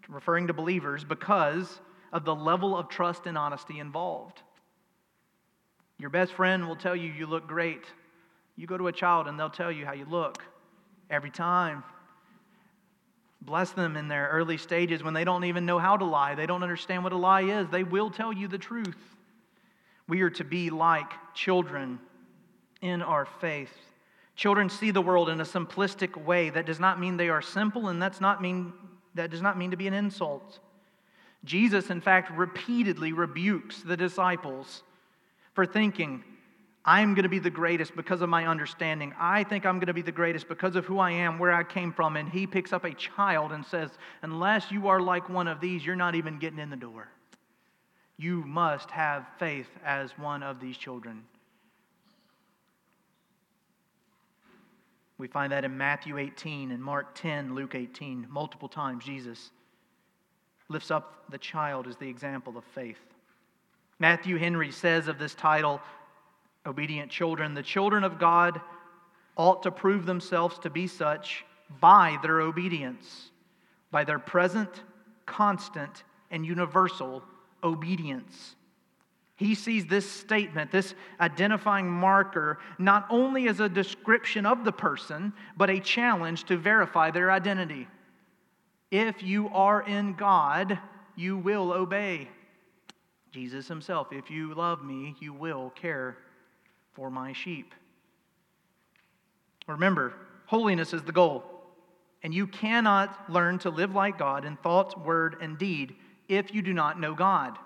referring 0.09 0.47
to 0.47 0.53
believers, 0.53 1.03
because 1.03 1.79
of 2.11 2.25
the 2.25 2.33
level 2.33 2.75
of 2.75 2.89
trust 2.89 3.27
and 3.27 3.37
honesty 3.37 3.77
involved. 3.77 4.41
Your 5.99 6.09
best 6.09 6.31
friend 6.31 6.67
will 6.67 6.75
tell 6.75 6.95
you 6.95 7.11
you 7.11 7.27
look 7.27 7.47
great. 7.47 7.83
You 8.55 8.65
go 8.65 8.77
to 8.77 8.87
a 8.87 8.91
child 8.91 9.27
and 9.27 9.39
they'll 9.39 9.51
tell 9.51 9.71
you 9.71 9.85
how 9.85 9.93
you 9.93 10.05
look 10.05 10.41
every 11.11 11.29
time. 11.29 11.83
Bless 13.39 13.69
them 13.69 13.95
in 13.95 14.07
their 14.07 14.29
early 14.29 14.57
stages 14.57 15.03
when 15.03 15.13
they 15.13 15.25
don't 15.25 15.43
even 15.43 15.67
know 15.67 15.77
how 15.77 15.95
to 15.95 16.05
lie. 16.05 16.33
They 16.33 16.47
don't 16.47 16.63
understand 16.63 17.03
what 17.03 17.13
a 17.13 17.17
lie 17.17 17.43
is. 17.43 17.67
They 17.69 17.83
will 17.83 18.09
tell 18.09 18.33
you 18.33 18.47
the 18.47 18.57
truth. 18.57 18.97
We 20.07 20.21
are 20.21 20.31
to 20.31 20.43
be 20.43 20.71
like 20.71 21.11
children 21.35 21.99
in 22.81 23.01
our 23.01 23.25
faith. 23.25 23.73
Children 24.35 24.69
see 24.69 24.91
the 24.91 25.01
world 25.01 25.29
in 25.29 25.41
a 25.41 25.45
simplistic 25.45 26.15
way. 26.15 26.49
That 26.49 26.65
does 26.65 26.79
not 26.79 26.99
mean 26.99 27.17
they 27.17 27.29
are 27.29 27.41
simple, 27.41 27.87
and 27.87 28.01
that's 28.01 28.21
not 28.21 28.41
mean, 28.41 28.73
that 29.15 29.31
does 29.31 29.41
not 29.41 29.57
mean 29.57 29.71
to 29.71 29.77
be 29.77 29.87
an 29.87 29.93
insult. 29.93 30.59
Jesus, 31.43 31.89
in 31.89 32.01
fact, 32.01 32.31
repeatedly 32.31 33.13
rebukes 33.13 33.81
the 33.81 33.97
disciples 33.97 34.83
for 35.53 35.65
thinking, 35.65 36.23
I'm 36.87 37.15
going 37.15 37.23
to 37.23 37.29
be 37.29 37.39
the 37.39 37.49
greatest 37.49 37.95
because 37.97 38.21
of 38.21 38.29
my 38.29 38.47
understanding. 38.47 39.13
I 39.19 39.43
think 39.43 39.65
I'm 39.65 39.77
going 39.77 39.87
to 39.87 39.93
be 39.93 40.01
the 40.01 40.11
greatest 40.11 40.47
because 40.47 40.77
of 40.77 40.85
who 40.85 40.99
I 40.99 41.11
am, 41.11 41.37
where 41.37 41.51
I 41.51 41.63
came 41.63 41.91
from. 41.91 42.15
And 42.15 42.29
he 42.29 42.47
picks 42.47 42.71
up 42.71 42.85
a 42.85 42.93
child 42.93 43.51
and 43.51 43.65
says, 43.65 43.89
Unless 44.21 44.71
you 44.71 44.87
are 44.87 45.01
like 45.01 45.29
one 45.29 45.49
of 45.49 45.59
these, 45.59 45.85
you're 45.85 45.97
not 45.97 46.15
even 46.15 46.39
getting 46.39 46.59
in 46.59 46.69
the 46.69 46.77
door. 46.77 47.09
You 48.15 48.43
must 48.45 48.89
have 48.91 49.25
faith 49.37 49.67
as 49.83 50.11
one 50.17 50.43
of 50.43 50.61
these 50.61 50.77
children. 50.77 51.23
We 55.17 55.27
find 55.27 55.51
that 55.51 55.65
in 55.65 55.77
Matthew 55.77 56.17
18 56.17 56.71
and 56.71 56.81
Mark 56.81 57.15
10, 57.15 57.55
Luke 57.55 57.73
18, 57.73 58.27
multiple 58.29 58.69
times 58.69 59.03
Jesus 59.05 59.51
lifts 60.69 60.91
up 60.91 61.23
the 61.29 61.37
child 61.37 61.87
as 61.87 61.97
the 61.97 62.09
example 62.09 62.57
of 62.57 62.63
faith. 62.63 62.99
Matthew 63.99 64.37
Henry 64.37 64.71
says 64.71 65.07
of 65.07 65.17
this 65.17 65.33
title, 65.33 65.81
Obedient 66.65 67.09
Children, 67.09 67.53
the 67.53 67.63
children 67.63 68.03
of 68.03 68.19
God 68.19 68.61
ought 69.37 69.63
to 69.63 69.71
prove 69.71 70.05
themselves 70.05 70.59
to 70.59 70.69
be 70.69 70.85
such 70.85 71.45
by 71.79 72.17
their 72.21 72.41
obedience, 72.41 73.31
by 73.89 74.03
their 74.03 74.19
present, 74.19 74.83
constant, 75.25 76.03
and 76.29 76.45
universal 76.45 77.23
obedience. 77.63 78.56
He 79.37 79.53
sees 79.53 79.85
this 79.85 80.09
statement, 80.09 80.71
this 80.71 80.95
identifying 81.21 81.87
marker, 81.87 82.57
not 82.79 83.05
only 83.09 83.47
as 83.47 83.59
a 83.59 83.69
description 83.69 84.47
of 84.47 84.65
the 84.65 84.71
person, 84.71 85.31
but 85.55 85.69
a 85.69 85.79
challenge 85.79 86.45
to 86.45 86.57
verify 86.57 87.11
their 87.11 87.31
identity. 87.31 87.87
If 88.89 89.21
you 89.21 89.49
are 89.49 89.81
in 89.87 90.15
God, 90.15 90.79
you 91.15 91.37
will 91.37 91.71
obey. 91.71 92.29
Jesus 93.31 93.67
himself, 93.67 94.07
if 94.11 94.31
you 94.31 94.55
love 94.55 94.83
me, 94.83 95.15
you 95.19 95.33
will 95.33 95.69
care 95.69 96.17
for 96.93 97.11
my 97.11 97.31
sheep. 97.33 97.75
Remember, 99.67 100.13
holiness 100.47 100.93
is 100.93 101.03
the 101.03 101.11
goal. 101.11 101.43
And 102.23 102.33
you 102.33 102.47
cannot 102.47 103.31
learn 103.31 103.59
to 103.59 103.69
live 103.69 103.93
like 103.93 104.17
God 104.17 104.45
in 104.45 104.57
thought, 104.57 105.05
word, 105.05 105.35
and 105.41 105.59
deed 105.59 105.95
if 106.27 106.51
you 106.55 106.63
do 106.63 106.73
not 106.73 106.99
know 106.99 107.13
God. 107.13 107.59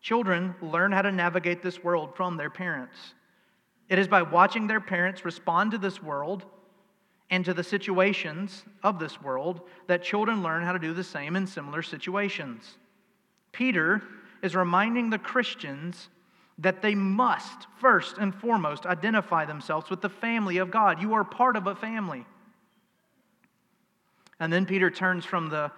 Children 0.00 0.54
learn 0.62 0.92
how 0.92 1.02
to 1.02 1.12
navigate 1.12 1.62
this 1.62 1.82
world 1.84 2.16
from 2.16 2.36
their 2.36 2.50
parents. 2.50 2.96
It 3.88 3.98
is 3.98 4.08
by 4.08 4.22
watching 4.22 4.66
their 4.66 4.80
parents 4.80 5.24
respond 5.24 5.72
to 5.72 5.78
this 5.78 6.02
world 6.02 6.44
and 7.28 7.44
to 7.44 7.54
the 7.54 7.62
situations 7.62 8.64
of 8.82 8.98
this 8.98 9.20
world 9.20 9.62
that 9.86 10.02
children 10.02 10.42
learn 10.42 10.62
how 10.62 10.72
to 10.72 10.78
do 10.78 10.94
the 10.94 11.04
same 11.04 11.36
in 11.36 11.46
similar 11.46 11.82
situations. 11.82 12.76
Peter 13.52 14.02
is 14.42 14.56
reminding 14.56 15.10
the 15.10 15.18
Christians 15.18 16.08
that 16.58 16.82
they 16.82 16.94
must, 16.94 17.66
first 17.78 18.18
and 18.18 18.34
foremost, 18.34 18.86
identify 18.86 19.44
themselves 19.44 19.90
with 19.90 20.00
the 20.00 20.08
family 20.08 20.58
of 20.58 20.70
God. 20.70 21.00
You 21.00 21.14
are 21.14 21.24
part 21.24 21.56
of 21.56 21.66
a 21.66 21.74
family. 21.74 22.26
And 24.38 24.52
then 24.52 24.66
Peter 24.66 24.90
turns 24.90 25.24
from 25.24 25.48
the 25.48 25.70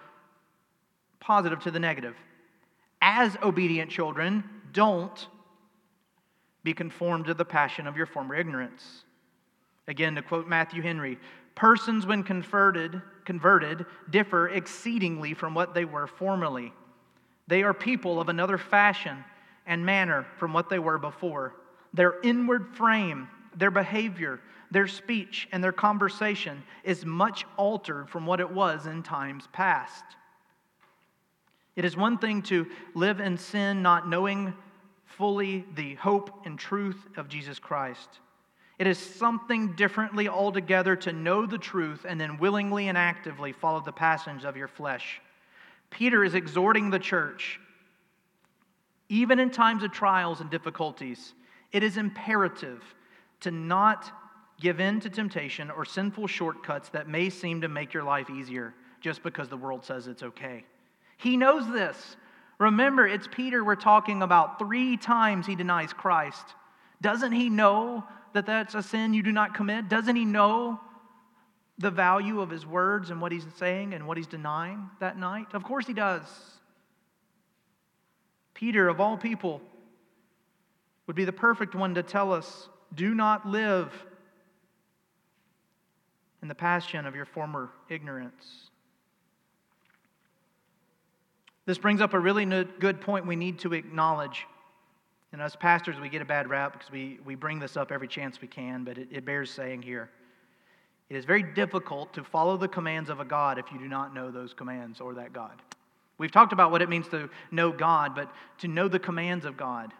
positive 1.19 1.61
to 1.61 1.71
the 1.71 1.79
negative. 1.79 2.15
As 3.05 3.35
obedient 3.43 3.91
children, 3.91 4.45
don't 4.71 5.27
be 6.63 6.73
conformed 6.73 7.25
to 7.25 7.33
the 7.33 7.43
passion 7.43 7.85
of 7.85 7.97
your 7.97 8.05
former 8.05 8.33
ignorance. 8.33 9.03
Again, 9.89 10.15
to 10.15 10.21
quote 10.21 10.47
Matthew 10.47 10.81
Henry, 10.81 11.19
persons 11.53 12.05
when 12.05 12.23
converted, 12.23 13.01
converted 13.25 13.85
differ 14.09 14.47
exceedingly 14.47 15.33
from 15.33 15.53
what 15.53 15.73
they 15.73 15.83
were 15.83 16.07
formerly. 16.07 16.71
They 17.47 17.63
are 17.63 17.73
people 17.73 18.21
of 18.21 18.29
another 18.29 18.57
fashion 18.57 19.25
and 19.65 19.85
manner 19.85 20.25
from 20.37 20.53
what 20.53 20.69
they 20.69 20.79
were 20.79 20.97
before. 20.97 21.55
Their 21.93 22.21
inward 22.21 22.69
frame, 22.73 23.27
their 23.53 23.69
behavior, 23.69 24.39
their 24.71 24.87
speech, 24.87 25.49
and 25.51 25.61
their 25.61 25.73
conversation 25.73 26.63
is 26.85 27.05
much 27.05 27.45
altered 27.57 28.09
from 28.09 28.25
what 28.25 28.39
it 28.39 28.49
was 28.49 28.87
in 28.87 29.03
times 29.03 29.49
past. 29.51 30.05
It 31.75 31.85
is 31.85 31.97
one 31.97 32.17
thing 32.17 32.41
to 32.43 32.67
live 32.93 33.19
in 33.19 33.37
sin, 33.37 33.81
not 33.81 34.07
knowing 34.07 34.53
fully 35.05 35.65
the 35.75 35.95
hope 35.95 36.45
and 36.45 36.57
truth 36.57 37.07
of 37.17 37.29
Jesus 37.29 37.59
Christ. 37.59 38.19
It 38.79 38.87
is 38.87 38.97
something 38.97 39.73
differently 39.75 40.27
altogether 40.27 40.95
to 40.97 41.13
know 41.13 41.45
the 41.45 41.57
truth 41.57 42.05
and 42.07 42.19
then 42.19 42.37
willingly 42.37 42.87
and 42.87 42.97
actively 42.97 43.51
follow 43.51 43.81
the 43.81 43.91
passions 43.91 44.45
of 44.45 44.57
your 44.57 44.67
flesh. 44.67 45.21
Peter 45.89 46.23
is 46.23 46.33
exhorting 46.33 46.89
the 46.89 46.99
church, 46.99 47.59
even 49.09 49.39
in 49.39 49.51
times 49.51 49.83
of 49.83 49.91
trials 49.91 50.41
and 50.41 50.49
difficulties, 50.49 51.33
it 51.71 51.83
is 51.83 51.97
imperative 51.97 52.83
to 53.41 53.51
not 53.51 54.11
give 54.59 54.79
in 54.79 54.99
to 55.01 55.09
temptation 55.09 55.69
or 55.69 55.85
sinful 55.85 56.27
shortcuts 56.27 56.89
that 56.89 57.07
may 57.07 57.29
seem 57.29 57.61
to 57.61 57.67
make 57.67 57.93
your 57.93 58.03
life 58.03 58.29
easier 58.29 58.73
just 59.01 59.21
because 59.21 59.49
the 59.49 59.57
world 59.57 59.83
says 59.83 60.07
it's 60.07 60.23
okay. 60.23 60.63
He 61.17 61.37
knows 61.37 61.67
this. 61.71 62.17
Remember, 62.59 63.07
it's 63.07 63.27
Peter 63.31 63.63
we're 63.63 63.75
talking 63.75 64.21
about. 64.21 64.59
Three 64.59 64.97
times 64.97 65.45
he 65.45 65.55
denies 65.55 65.93
Christ. 65.93 66.45
Doesn't 67.01 67.33
he 67.33 67.49
know 67.49 68.05
that 68.33 68.45
that's 68.45 68.75
a 68.75 68.83
sin 68.83 69.13
you 69.13 69.23
do 69.23 69.31
not 69.31 69.53
commit? 69.53 69.89
Doesn't 69.89 70.15
he 70.15 70.25
know 70.25 70.79
the 71.77 71.91
value 71.91 72.41
of 72.41 72.49
his 72.49 72.65
words 72.65 73.09
and 73.09 73.19
what 73.19 73.31
he's 73.31 73.45
saying 73.57 73.93
and 73.93 74.07
what 74.07 74.17
he's 74.17 74.27
denying 74.27 74.89
that 74.99 75.17
night? 75.17 75.47
Of 75.53 75.63
course 75.63 75.87
he 75.87 75.93
does. 75.93 76.23
Peter, 78.53 78.87
of 78.87 79.01
all 79.01 79.17
people, 79.17 79.61
would 81.07 81.15
be 81.15 81.25
the 81.25 81.33
perfect 81.33 81.75
one 81.75 81.95
to 81.95 82.03
tell 82.03 82.31
us 82.31 82.69
do 82.93 83.13
not 83.13 83.47
live 83.47 83.91
in 86.41 86.47
the 86.47 86.55
passion 86.55 87.05
of 87.05 87.15
your 87.15 87.25
former 87.25 87.71
ignorance. 87.89 88.69
This 91.65 91.77
brings 91.77 92.01
up 92.01 92.13
a 92.13 92.19
really 92.19 92.45
good 92.79 92.99
point 93.01 93.25
we 93.25 93.35
need 93.35 93.59
to 93.59 93.73
acknowledge. 93.73 94.45
And 95.31 95.41
as 95.41 95.55
pastors, 95.55 95.99
we 95.99 96.09
get 96.09 96.21
a 96.21 96.25
bad 96.25 96.49
rap 96.49 96.73
because 96.73 96.91
we, 96.91 97.19
we 97.25 97.35
bring 97.35 97.59
this 97.59 97.77
up 97.77 97.91
every 97.91 98.07
chance 98.07 98.41
we 98.41 98.47
can, 98.47 98.83
but 98.83 98.97
it, 98.97 99.07
it 99.11 99.25
bears 99.25 99.49
saying 99.49 99.81
here. 99.81 100.09
It 101.09 101.15
is 101.15 101.25
very 101.25 101.43
difficult 101.43 102.13
to 102.13 102.23
follow 102.23 102.57
the 102.57 102.67
commands 102.67 103.09
of 103.09 103.19
a 103.19 103.25
God 103.25 103.57
if 103.57 103.71
you 103.71 103.79
do 103.79 103.87
not 103.87 104.13
know 104.13 104.31
those 104.31 104.53
commands 104.53 104.99
or 105.01 105.13
that 105.15 105.33
God. 105.33 105.61
We've 106.17 106.31
talked 106.31 106.53
about 106.53 106.71
what 106.71 106.81
it 106.81 106.89
means 106.89 107.07
to 107.09 107.29
know 107.51 107.71
God, 107.71 108.15
but 108.15 108.31
to 108.59 108.67
know 108.67 108.87
the 108.87 108.99
commands 108.99 109.45
of 109.45 109.57
God. 109.57 109.93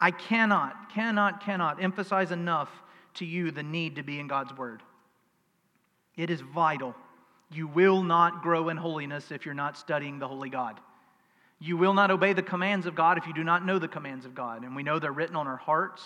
I 0.00 0.10
cannot, 0.10 0.92
cannot, 0.92 1.44
cannot 1.44 1.82
emphasize 1.82 2.30
enough 2.30 2.70
to 3.14 3.24
you 3.24 3.50
the 3.50 3.62
need 3.62 3.96
to 3.96 4.02
be 4.02 4.18
in 4.18 4.28
God's 4.28 4.56
Word. 4.56 4.82
It 6.16 6.30
is 6.30 6.40
vital. 6.40 6.94
You 7.52 7.66
will 7.66 8.02
not 8.02 8.42
grow 8.42 8.68
in 8.68 8.76
holiness 8.76 9.30
if 9.30 9.44
you're 9.44 9.54
not 9.54 9.76
studying 9.76 10.18
the 10.18 10.28
Holy 10.28 10.50
God. 10.50 10.80
You 11.58 11.76
will 11.76 11.94
not 11.94 12.10
obey 12.10 12.32
the 12.32 12.42
commands 12.42 12.86
of 12.86 12.94
God 12.94 13.18
if 13.18 13.26
you 13.26 13.34
do 13.34 13.44
not 13.44 13.66
know 13.66 13.78
the 13.78 13.88
commands 13.88 14.24
of 14.24 14.34
God. 14.34 14.64
And 14.64 14.74
we 14.74 14.82
know 14.82 14.98
they're 14.98 15.12
written 15.12 15.36
on 15.36 15.46
our 15.46 15.56
hearts, 15.56 16.02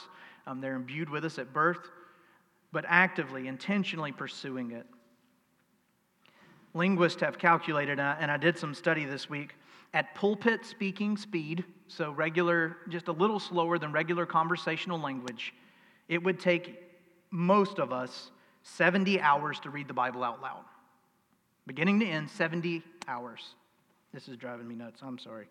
um, 0.47 0.61
they're 0.61 0.75
imbued 0.75 1.09
with 1.09 1.25
us 1.25 1.39
at 1.39 1.53
birth, 1.53 1.91
but 2.73 2.85
actively, 2.89 3.47
intentionally 3.47 4.11
pursuing 4.11 4.73
it. 4.73 4.87
Linguists 6.75 7.21
have 7.21 7.39
calculated, 7.39 8.01
and 8.01 8.31
I 8.31 8.37
did 8.37 8.59
some 8.59 8.75
study 8.75 9.05
this 9.05 9.31
week, 9.31 9.55
at 9.93 10.13
pulpit 10.17 10.65
speaking 10.65 11.17
speed, 11.17 11.65
so 11.87 12.11
regular, 12.11 12.79
just 12.89 13.07
a 13.07 13.13
little 13.13 13.39
slower 13.39 13.79
than 13.79 13.93
regular 13.93 14.27
conversational 14.27 14.99
language, 14.99 15.55
it 16.09 16.21
would 16.21 16.41
take 16.41 16.83
most 17.31 17.79
of 17.79 17.93
us 17.93 18.33
70 18.65 19.21
hours 19.21 19.61
to 19.61 19.71
read 19.71 19.87
the 19.87 19.95
Bible 19.95 20.25
out 20.25 20.43
loud. 20.43 20.65
Beginning 21.67 22.01
to 22.01 22.07
end, 22.07 22.29
70 22.29 22.83
hours. 23.09 23.55
This 24.13 24.29
is 24.29 24.37
driving 24.37 24.69
me 24.69 24.75
nuts. 24.75 25.01
I'm 25.03 25.19
sorry. 25.19 25.47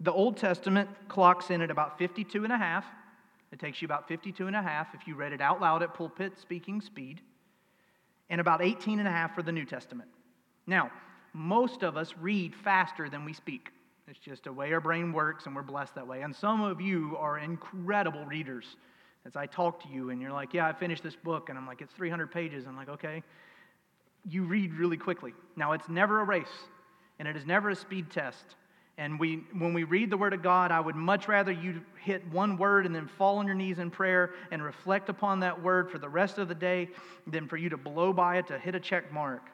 The 0.00 0.12
Old 0.12 0.36
Testament 0.36 0.88
clocks 1.08 1.50
in 1.50 1.60
at 1.60 1.70
about 1.70 1.98
52 1.98 2.44
and 2.44 2.52
a 2.52 2.58
half. 2.58 2.84
It 3.52 3.58
takes 3.58 3.82
you 3.82 3.86
about 3.86 4.08
52 4.08 4.46
and 4.46 4.56
a 4.56 4.62
half 4.62 4.94
if 4.94 5.06
you 5.06 5.14
read 5.14 5.32
it 5.32 5.40
out 5.40 5.60
loud 5.60 5.82
at 5.82 5.94
pulpit 5.94 6.32
speaking 6.40 6.80
speed, 6.80 7.20
and 8.30 8.40
about 8.40 8.62
18 8.62 8.98
and 8.98 9.08
a 9.08 9.10
half 9.10 9.34
for 9.34 9.42
the 9.42 9.52
New 9.52 9.64
Testament. 9.64 10.08
Now, 10.66 10.90
most 11.32 11.82
of 11.82 11.96
us 11.96 12.14
read 12.20 12.54
faster 12.54 13.08
than 13.08 13.24
we 13.24 13.32
speak. 13.32 13.70
It's 14.06 14.18
just 14.18 14.46
a 14.46 14.52
way 14.52 14.72
our 14.72 14.80
brain 14.80 15.12
works, 15.12 15.46
and 15.46 15.54
we're 15.54 15.62
blessed 15.62 15.94
that 15.94 16.06
way. 16.06 16.22
And 16.22 16.34
some 16.34 16.60
of 16.60 16.80
you 16.80 17.16
are 17.18 17.38
incredible 17.38 18.24
readers. 18.24 18.76
As 19.26 19.36
I 19.36 19.46
talk 19.46 19.82
to 19.82 19.88
you, 19.88 20.10
and 20.10 20.20
you're 20.20 20.32
like, 20.32 20.52
Yeah, 20.52 20.68
I 20.68 20.72
finished 20.72 21.02
this 21.02 21.16
book, 21.16 21.48
and 21.48 21.58
I'm 21.58 21.66
like, 21.66 21.80
It's 21.80 21.94
300 21.94 22.30
pages. 22.30 22.66
I'm 22.66 22.76
like, 22.76 22.88
Okay 22.88 23.22
you 24.28 24.44
read 24.44 24.74
really 24.74 24.96
quickly. 24.96 25.32
Now, 25.56 25.72
it's 25.72 25.88
never 25.88 26.20
a 26.20 26.24
race, 26.24 26.46
and 27.18 27.28
it 27.28 27.36
is 27.36 27.46
never 27.46 27.70
a 27.70 27.76
speed 27.76 28.10
test. 28.10 28.56
And 28.96 29.18
we, 29.18 29.44
when 29.58 29.74
we 29.74 29.84
read 29.84 30.08
the 30.08 30.16
Word 30.16 30.34
of 30.34 30.42
God, 30.42 30.70
I 30.70 30.78
would 30.78 30.94
much 30.94 31.26
rather 31.26 31.50
you 31.50 31.80
hit 32.00 32.26
one 32.30 32.56
word 32.56 32.86
and 32.86 32.94
then 32.94 33.08
fall 33.18 33.38
on 33.38 33.46
your 33.46 33.56
knees 33.56 33.80
in 33.80 33.90
prayer 33.90 34.34
and 34.52 34.62
reflect 34.62 35.08
upon 35.08 35.40
that 35.40 35.60
word 35.60 35.90
for 35.90 35.98
the 35.98 36.08
rest 36.08 36.38
of 36.38 36.46
the 36.46 36.54
day 36.54 36.88
than 37.26 37.48
for 37.48 37.56
you 37.56 37.68
to 37.70 37.76
blow 37.76 38.12
by 38.12 38.38
it 38.38 38.46
to 38.46 38.58
hit 38.58 38.74
a 38.74 38.80
check 38.80 39.12
mark. 39.12 39.50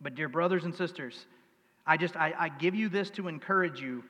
But, 0.00 0.14
dear 0.14 0.28
brothers 0.28 0.64
and 0.64 0.74
sisters, 0.74 1.26
I 1.86 1.96
just 1.96 2.16
I, 2.16 2.32
I 2.38 2.48
give 2.48 2.74
you 2.74 2.88
this 2.88 3.10
to 3.10 3.28
encourage 3.28 3.80
you. 3.80 4.02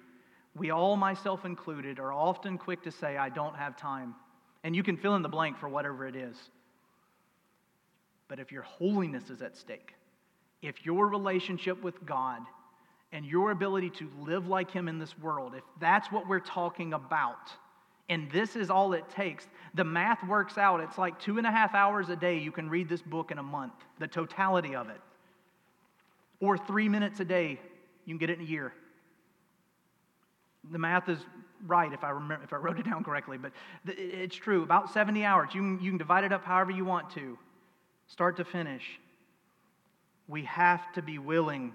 We 0.55 0.71
all, 0.71 0.97
myself 0.97 1.45
included, 1.45 1.99
are 1.99 2.13
often 2.13 2.59
quick 2.59 2.83
to 2.85 2.93
say, 2.93 3.17
I 3.17 3.29
don't 3.29 3.57
have 3.57 3.77
time. 3.77 4.15
And 4.65 4.77
you 4.77 4.83
can 4.83 4.97
fill 4.97 5.17
in 5.17 5.23
the 5.23 5.29
blank 5.29 5.59
for 5.59 5.69
whatever 5.69 6.07
it 6.07 6.15
is. 6.15 6.37
But 8.33 8.41
if 8.41 8.51
your 8.51 8.63
holiness 8.63 9.29
is 9.29 9.43
at 9.43 9.59
stake, 9.59 9.93
if 10.63 10.87
your 10.87 11.07
relationship 11.07 11.83
with 11.83 12.03
God 12.07 12.41
and 13.13 13.27
your 13.27 13.51
ability 13.51 13.91
to 13.91 14.09
live 14.21 14.49
like 14.49 14.71
Him 14.71 14.89
in 14.89 14.99
this 14.99 15.19
world, 15.19 15.53
if 15.55 15.63
that's 15.79 16.11
what 16.11 16.27
we're 16.27 16.41
talking 16.41 16.95
about, 16.95 17.53
and 18.09 18.31
this 18.31 18.57
is 18.57 18.71
all 18.71 18.95
it 18.95 19.05
takes, 19.11 19.47
the 19.75 19.85
math 19.85 20.27
works 20.27 20.57
out. 20.57 20.81
It's 20.81 20.97
like 20.97 21.21
two 21.21 21.37
and 21.37 21.47
a 21.47 21.51
half 21.51 21.75
hours 21.75 22.09
a 22.09 22.17
day 22.17 22.39
you 22.39 22.51
can 22.51 22.71
read 22.71 22.89
this 22.89 23.03
book 23.03 23.33
in 23.33 23.37
a 23.37 23.43
month, 23.43 23.75
the 23.99 24.09
totality 24.09 24.75
of 24.75 24.89
it. 24.89 25.03
Or 26.41 26.57
three 26.57 26.89
minutes 26.89 27.21
a 27.21 27.27
day, 27.27 27.61
you 28.07 28.15
can 28.15 28.19
get 28.19 28.31
it 28.31 28.39
in 28.39 28.47
a 28.47 28.49
year. 28.49 28.73
The 30.71 30.79
math 30.79 31.11
is 31.11 31.19
right 31.67 31.93
if 31.93 32.03
I 32.03 32.09
remember 32.09 32.45
if 32.45 32.55
I 32.55 32.57
wrote 32.57 32.79
it 32.79 32.87
down 32.87 33.05
correctly, 33.05 33.37
but 33.37 33.53
it's 33.87 34.37
true. 34.37 34.63
About 34.63 34.91
70 34.91 35.23
hours. 35.23 35.51
You 35.53 35.61
can, 35.61 35.85
you 35.85 35.91
can 35.91 35.99
divide 35.99 36.25
it 36.25 36.33
up 36.33 36.47
however 36.47 36.71
you 36.71 36.87
want 36.87 37.11
to 37.11 37.37
start 38.13 38.37
to 38.37 38.45
finish, 38.45 38.83
we 40.29 40.43
have 40.43 40.93
to 40.93 41.01
be 41.01 41.19
willing 41.19 41.73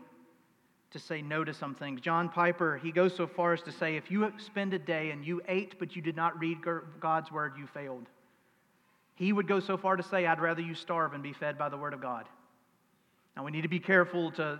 to 0.91 1.00
say 1.00 1.19
no 1.19 1.43
to 1.43 1.52
some 1.52 1.73
things. 1.73 2.00
John 2.00 2.30
Piper, 2.30 2.78
he 2.78 2.91
goes 2.91 3.15
so 3.15 3.26
far 3.26 3.54
as 3.54 3.62
to 3.63 3.71
say 3.71 3.95
if 3.95 4.12
you 4.12 4.32
spend 4.38 4.73
a 4.76 4.80
day 4.80 5.10
and 5.10 5.26
you 5.26 5.41
ate 5.47 5.80
but 5.80 5.95
you 5.95 6.02
did 6.02 6.15
not 6.15 6.39
read 6.39 6.60
God's 7.00 7.32
word, 7.32 7.54
you 7.58 7.65
failed. 7.65 8.06
He 9.15 9.34
would 9.34 9.47
go 9.47 9.60
so 9.60 9.78
far 9.78 9.95
to 9.95 10.04
say, 10.04 10.28
I'd 10.28 10.39
rather 10.39 10.62
you 10.62 10.76
starve 10.76 11.13
and 11.13 11.23
be 11.23 11.34
fed 11.34 11.58
by 11.58 11.69
the 11.69 11.78
word 11.78 11.95
of 11.95 12.02
God. 12.02 12.26
Now, 13.36 13.43
we 13.43 13.50
need 13.50 13.63
to 13.63 13.67
be 13.67 13.80
careful 13.80 14.32
to 14.34 14.60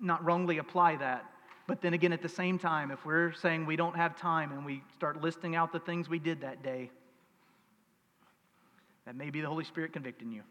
not 0.00 0.22
wrongly 0.22 0.58
apply 0.58 0.96
that. 0.96 1.24
But 1.66 1.80
then 1.80 1.94
again, 1.94 2.12
at 2.12 2.20
the 2.20 2.28
same 2.28 2.58
time, 2.58 2.90
if 2.90 3.06
we're 3.06 3.32
saying 3.32 3.64
we 3.64 3.76
don't 3.76 3.96
have 3.96 4.14
time 4.14 4.52
and 4.52 4.66
we 4.66 4.82
start 4.94 5.22
listing 5.22 5.56
out 5.56 5.72
the 5.72 5.80
things 5.80 6.06
we 6.06 6.18
did 6.18 6.42
that 6.42 6.62
day, 6.62 6.90
that 9.06 9.16
may 9.16 9.30
be 9.30 9.40
the 9.40 9.48
Holy 9.48 9.64
Spirit 9.64 9.94
convicting 9.94 10.30
you. 10.30 10.42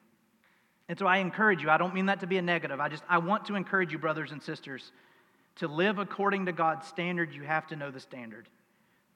And 0.90 1.00
so 1.00 1.06
I 1.08 1.18
encourage 1.18 1.64
you, 1.64 1.70
I 1.70 1.78
don't 1.78 1.94
mean 1.94 2.08
that 2.08 2.20
to 2.20 2.28
be 2.28 2.38
a 2.38 2.42
negative. 2.42 2.80
I 2.80 2.90
just 2.90 3.04
I 3.08 3.18
want 3.18 3.46
to 3.46 3.56
encourage 3.56 3.92
you 3.92 3.98
brothers 3.98 4.32
and 4.32 4.42
sisters 4.42 4.92
to 5.58 5.68
live 5.68 6.00
according 6.00 6.48
to 6.48 6.52
God's 6.52 6.88
standard, 6.88 7.34
you 7.34 7.44
have 7.44 7.68
to 7.68 7.76
know 7.76 7.92
the 7.92 8.00
standard. 8.00 8.48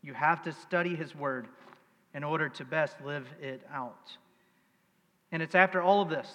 You 0.02 0.14
have 0.14 0.44
to 0.44 0.54
study 0.54 0.96
his 0.96 1.16
word 1.16 1.48
in 2.14 2.24
order 2.24 2.50
to 2.50 2.66
best 2.66 2.96
live 3.04 3.28
it 3.42 3.62
out. 3.74 4.12
And 5.32 5.42
it's 5.42 5.56
after 5.56 5.82
all 5.82 6.02
of 6.02 6.10
this 6.10 6.32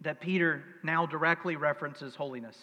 that 0.00 0.20
Peter 0.20 0.64
now 0.82 1.06
directly 1.06 1.56
references 1.56 2.14
holiness. 2.14 2.56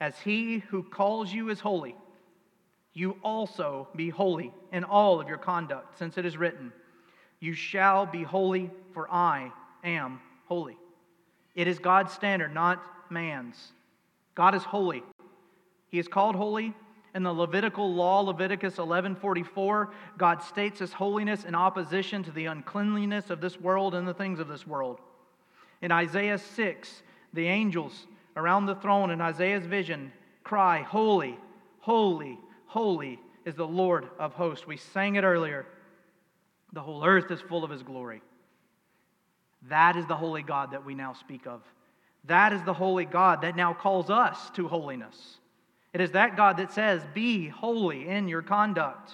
As 0.00 0.18
he 0.18 0.58
who 0.58 0.82
calls 0.82 1.32
you 1.32 1.48
is 1.48 1.60
holy, 1.60 1.94
you 2.92 3.16
also 3.22 3.88
be 3.94 4.10
holy 4.10 4.52
in 4.72 4.84
all 4.84 5.20
of 5.20 5.28
your 5.28 5.38
conduct, 5.38 5.98
since 5.98 6.18
it 6.18 6.26
is 6.26 6.36
written, 6.36 6.72
You 7.40 7.54
shall 7.54 8.04
be 8.06 8.22
holy, 8.22 8.70
for 8.92 9.10
I 9.10 9.52
am 9.84 10.20
holy. 10.46 10.76
It 11.54 11.68
is 11.68 11.78
God's 11.78 12.12
standard, 12.12 12.52
not 12.52 12.82
man's. 13.10 13.72
God 14.34 14.54
is 14.54 14.62
holy. 14.62 15.02
He 15.88 15.98
is 15.98 16.08
called 16.08 16.36
holy. 16.36 16.74
In 17.14 17.22
the 17.22 17.32
Levitical 17.32 17.94
law, 17.94 18.20
Leviticus 18.20 18.76
11:44, 18.76 19.88
God 20.18 20.42
states 20.42 20.80
his 20.80 20.92
holiness 20.92 21.44
in 21.44 21.54
opposition 21.54 22.22
to 22.24 22.30
the 22.30 22.46
uncleanliness 22.46 23.30
of 23.30 23.40
this 23.40 23.58
world 23.58 23.94
and 23.94 24.06
the 24.06 24.12
things 24.12 24.38
of 24.38 24.48
this 24.48 24.66
world. 24.66 25.00
In 25.80 25.90
Isaiah 25.90 26.36
6, 26.36 27.02
the 27.32 27.46
angels 27.46 28.06
around 28.36 28.66
the 28.66 28.74
throne 28.74 29.10
in 29.10 29.22
Isaiah's 29.22 29.64
vision 29.64 30.12
cry, 30.44 30.82
Holy, 30.82 31.38
holy, 31.80 32.38
holy 32.66 33.18
is 33.46 33.54
the 33.54 33.66
Lord 33.66 34.08
of 34.18 34.34
hosts. 34.34 34.66
We 34.66 34.76
sang 34.76 35.16
it 35.16 35.24
earlier. 35.24 35.66
The 36.72 36.82
whole 36.82 37.04
earth 37.04 37.30
is 37.30 37.40
full 37.40 37.64
of 37.64 37.70
his 37.70 37.82
glory. 37.82 38.20
That 39.68 39.96
is 39.96 40.06
the 40.06 40.16
holy 40.16 40.42
God 40.42 40.70
that 40.72 40.84
we 40.84 40.94
now 40.94 41.12
speak 41.12 41.46
of. 41.46 41.62
That 42.24 42.52
is 42.52 42.62
the 42.64 42.74
holy 42.74 43.04
God 43.04 43.42
that 43.42 43.56
now 43.56 43.72
calls 43.72 44.10
us 44.10 44.50
to 44.54 44.68
holiness. 44.68 45.38
It 45.92 46.00
is 46.00 46.10
that 46.12 46.36
God 46.36 46.58
that 46.58 46.72
says, 46.72 47.02
Be 47.14 47.48
holy 47.48 48.08
in 48.08 48.28
your 48.28 48.42
conduct. 48.42 49.12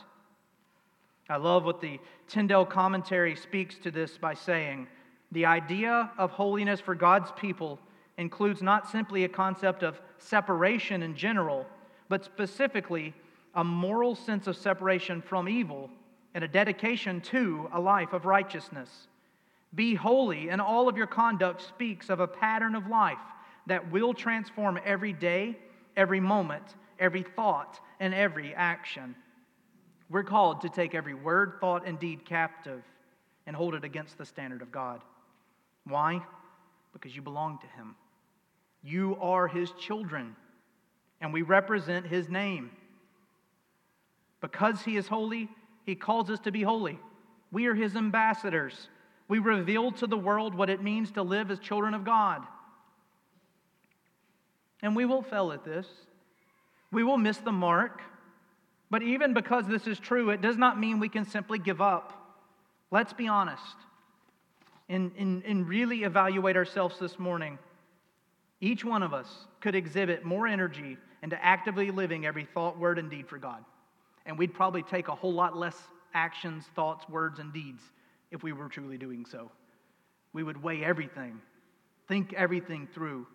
I 1.29 1.37
love 1.37 1.65
what 1.65 1.81
the 1.81 2.01
Tyndale 2.29 2.67
commentary 2.67 3.37
speaks 3.37 3.77
to 3.79 3.91
this 3.91 4.19
by 4.19 4.35
saying 4.35 4.87
the 5.31 5.47
idea 5.47 6.11
of 6.19 6.31
holiness 6.31 6.81
for 6.81 6.95
God's 6.95 7.33
people 7.33 7.79
includes 8.19 8.63
not 8.63 8.91
simply 8.91 9.25
a 9.25 9.29
concept 9.29 9.83
of 9.83 10.01
separation 10.19 11.03
in 11.03 11.17
general, 11.17 11.67
but 12.09 12.25
specifically 12.25 13.15
a 13.55 13.65
moral 13.65 14.15
sense 14.15 14.47
of 14.47 14.57
separation 14.57 15.23
from 15.23 15.49
evil 15.49 15.91
and 16.35 16.45
a 16.45 16.49
dedication 16.49 17.21
to 17.21 17.69
a 17.73 17.81
life 17.81 18.13
of 18.13 18.25
righteousness. 18.25 19.09
Be 19.75 19.95
holy, 19.95 20.51
and 20.51 20.61
all 20.61 20.89
of 20.89 20.97
your 20.97 21.07
conduct 21.07 21.63
speaks 21.63 22.11
of 22.11 22.21
a 22.21 22.27
pattern 22.27 22.75
of 22.75 22.87
life 22.87 23.19
that 23.67 23.91
will 23.91 24.13
transform 24.13 24.79
every 24.85 25.13
day, 25.13 25.57
every 25.97 26.21
moment, 26.21 26.65
every 26.99 27.23
thought, 27.23 27.81
and 28.01 28.13
every 28.13 28.55
action. 28.55 29.15
We're 30.11 30.25
called 30.25 30.61
to 30.63 30.69
take 30.69 30.95
every 30.95 31.15
word, 31.15 31.55
thought, 31.61 31.87
and 31.87 31.99
deed 31.99 32.27
captive 32.27 32.83
and 33.47 33.57
hold 33.57 33.75
it 33.75 33.83
against 33.85 34.19
the 34.19 34.27
standard 34.27 34.61
of 34.61 34.71
God. 34.71 35.01
Why? 35.87 36.21
Because 36.93 37.17
you 37.17 37.23
belong 37.23 37.59
to 37.59 37.67
Him. 37.69 37.97
You 38.83 39.17
are 39.21 39.49
His 39.49 39.71
children, 39.73 40.37
and 41.21 41.33
we 41.33 41.43
represent 41.43 42.07
His 42.07 42.29
name. 42.29 42.71
Because 44.41 44.83
He 44.83 44.97
is 44.97 45.09
holy, 45.09 45.49
He 45.87 45.95
calls 45.95 46.29
us 46.31 46.41
to 46.41 46.53
be 46.53 46.63
holy. 46.63 46.99
We 47.51 47.67
are 47.67 47.75
His 47.75 47.97
ambassadors. 47.97 48.89
We 49.33 49.39
reveal 49.39 49.93
to 49.93 50.07
the 50.07 50.19
world 50.19 50.55
what 50.55 50.69
it 50.69 50.83
means 50.83 51.13
to 51.13 51.23
live 51.23 51.51
as 51.51 51.59
children 51.59 51.95
of 51.95 52.05
God. 52.05 52.43
And 54.83 54.95
we 54.95 55.07
will 55.07 55.23
fail 55.23 55.53
at 55.53 55.65
this. 55.65 55.87
We 56.91 57.03
will 57.03 57.17
miss 57.17 57.39
the 57.39 57.51
mark. 57.51 58.03
But 58.91 59.03
even 59.03 59.33
because 59.33 59.67
this 59.67 59.87
is 59.87 59.99
true, 59.99 60.29
it 60.29 60.43
does 60.43 60.59
not 60.59 60.79
mean 60.79 61.01
we 61.01 61.09
can 61.09 61.25
simply 61.25 61.59
give 61.59 61.81
up. 61.81 62.13
Let's 62.91 63.15
be 63.15 63.27
honest 63.27 63.75
and, 64.91 65.13
and, 65.17 65.43
and 65.47 65.67
really 65.67 66.03
evaluate 66.03 66.59
ourselves 66.59 66.99
this 66.99 67.19
morning. 67.19 67.59
Each 68.61 68.85
one 68.85 69.03
of 69.03 69.15
us 69.15 69.47
could 69.63 69.75
exhibit 69.75 70.27
more 70.27 70.47
energy 70.47 70.99
into 71.23 71.43
actively 71.43 71.91
living 71.91 72.27
every 72.27 72.45
thought, 72.45 72.79
word, 72.79 72.99
and 72.99 73.09
deed 73.09 73.29
for 73.29 73.39
God. 73.39 73.65
And 74.27 74.37
we'd 74.37 74.53
probably 74.53 74.83
take 74.83 75.09
a 75.09 75.15
whole 75.15 75.33
lot 75.33 75.57
less 75.57 75.79
actions, 76.13 76.67
thoughts, 76.77 77.09
words, 77.09 77.39
and 77.39 77.51
deeds 77.51 77.83
if 78.33 78.43
we 78.43 78.53
were 78.53 78.69
truly 78.69 78.99
doing 78.99 79.25
so. 79.25 79.51
We 80.33 80.43
would 80.43 80.61
weigh 80.61 80.83
everything, 80.83 81.41
think 82.09 82.33
everything 82.33 82.89
through, 82.93 83.27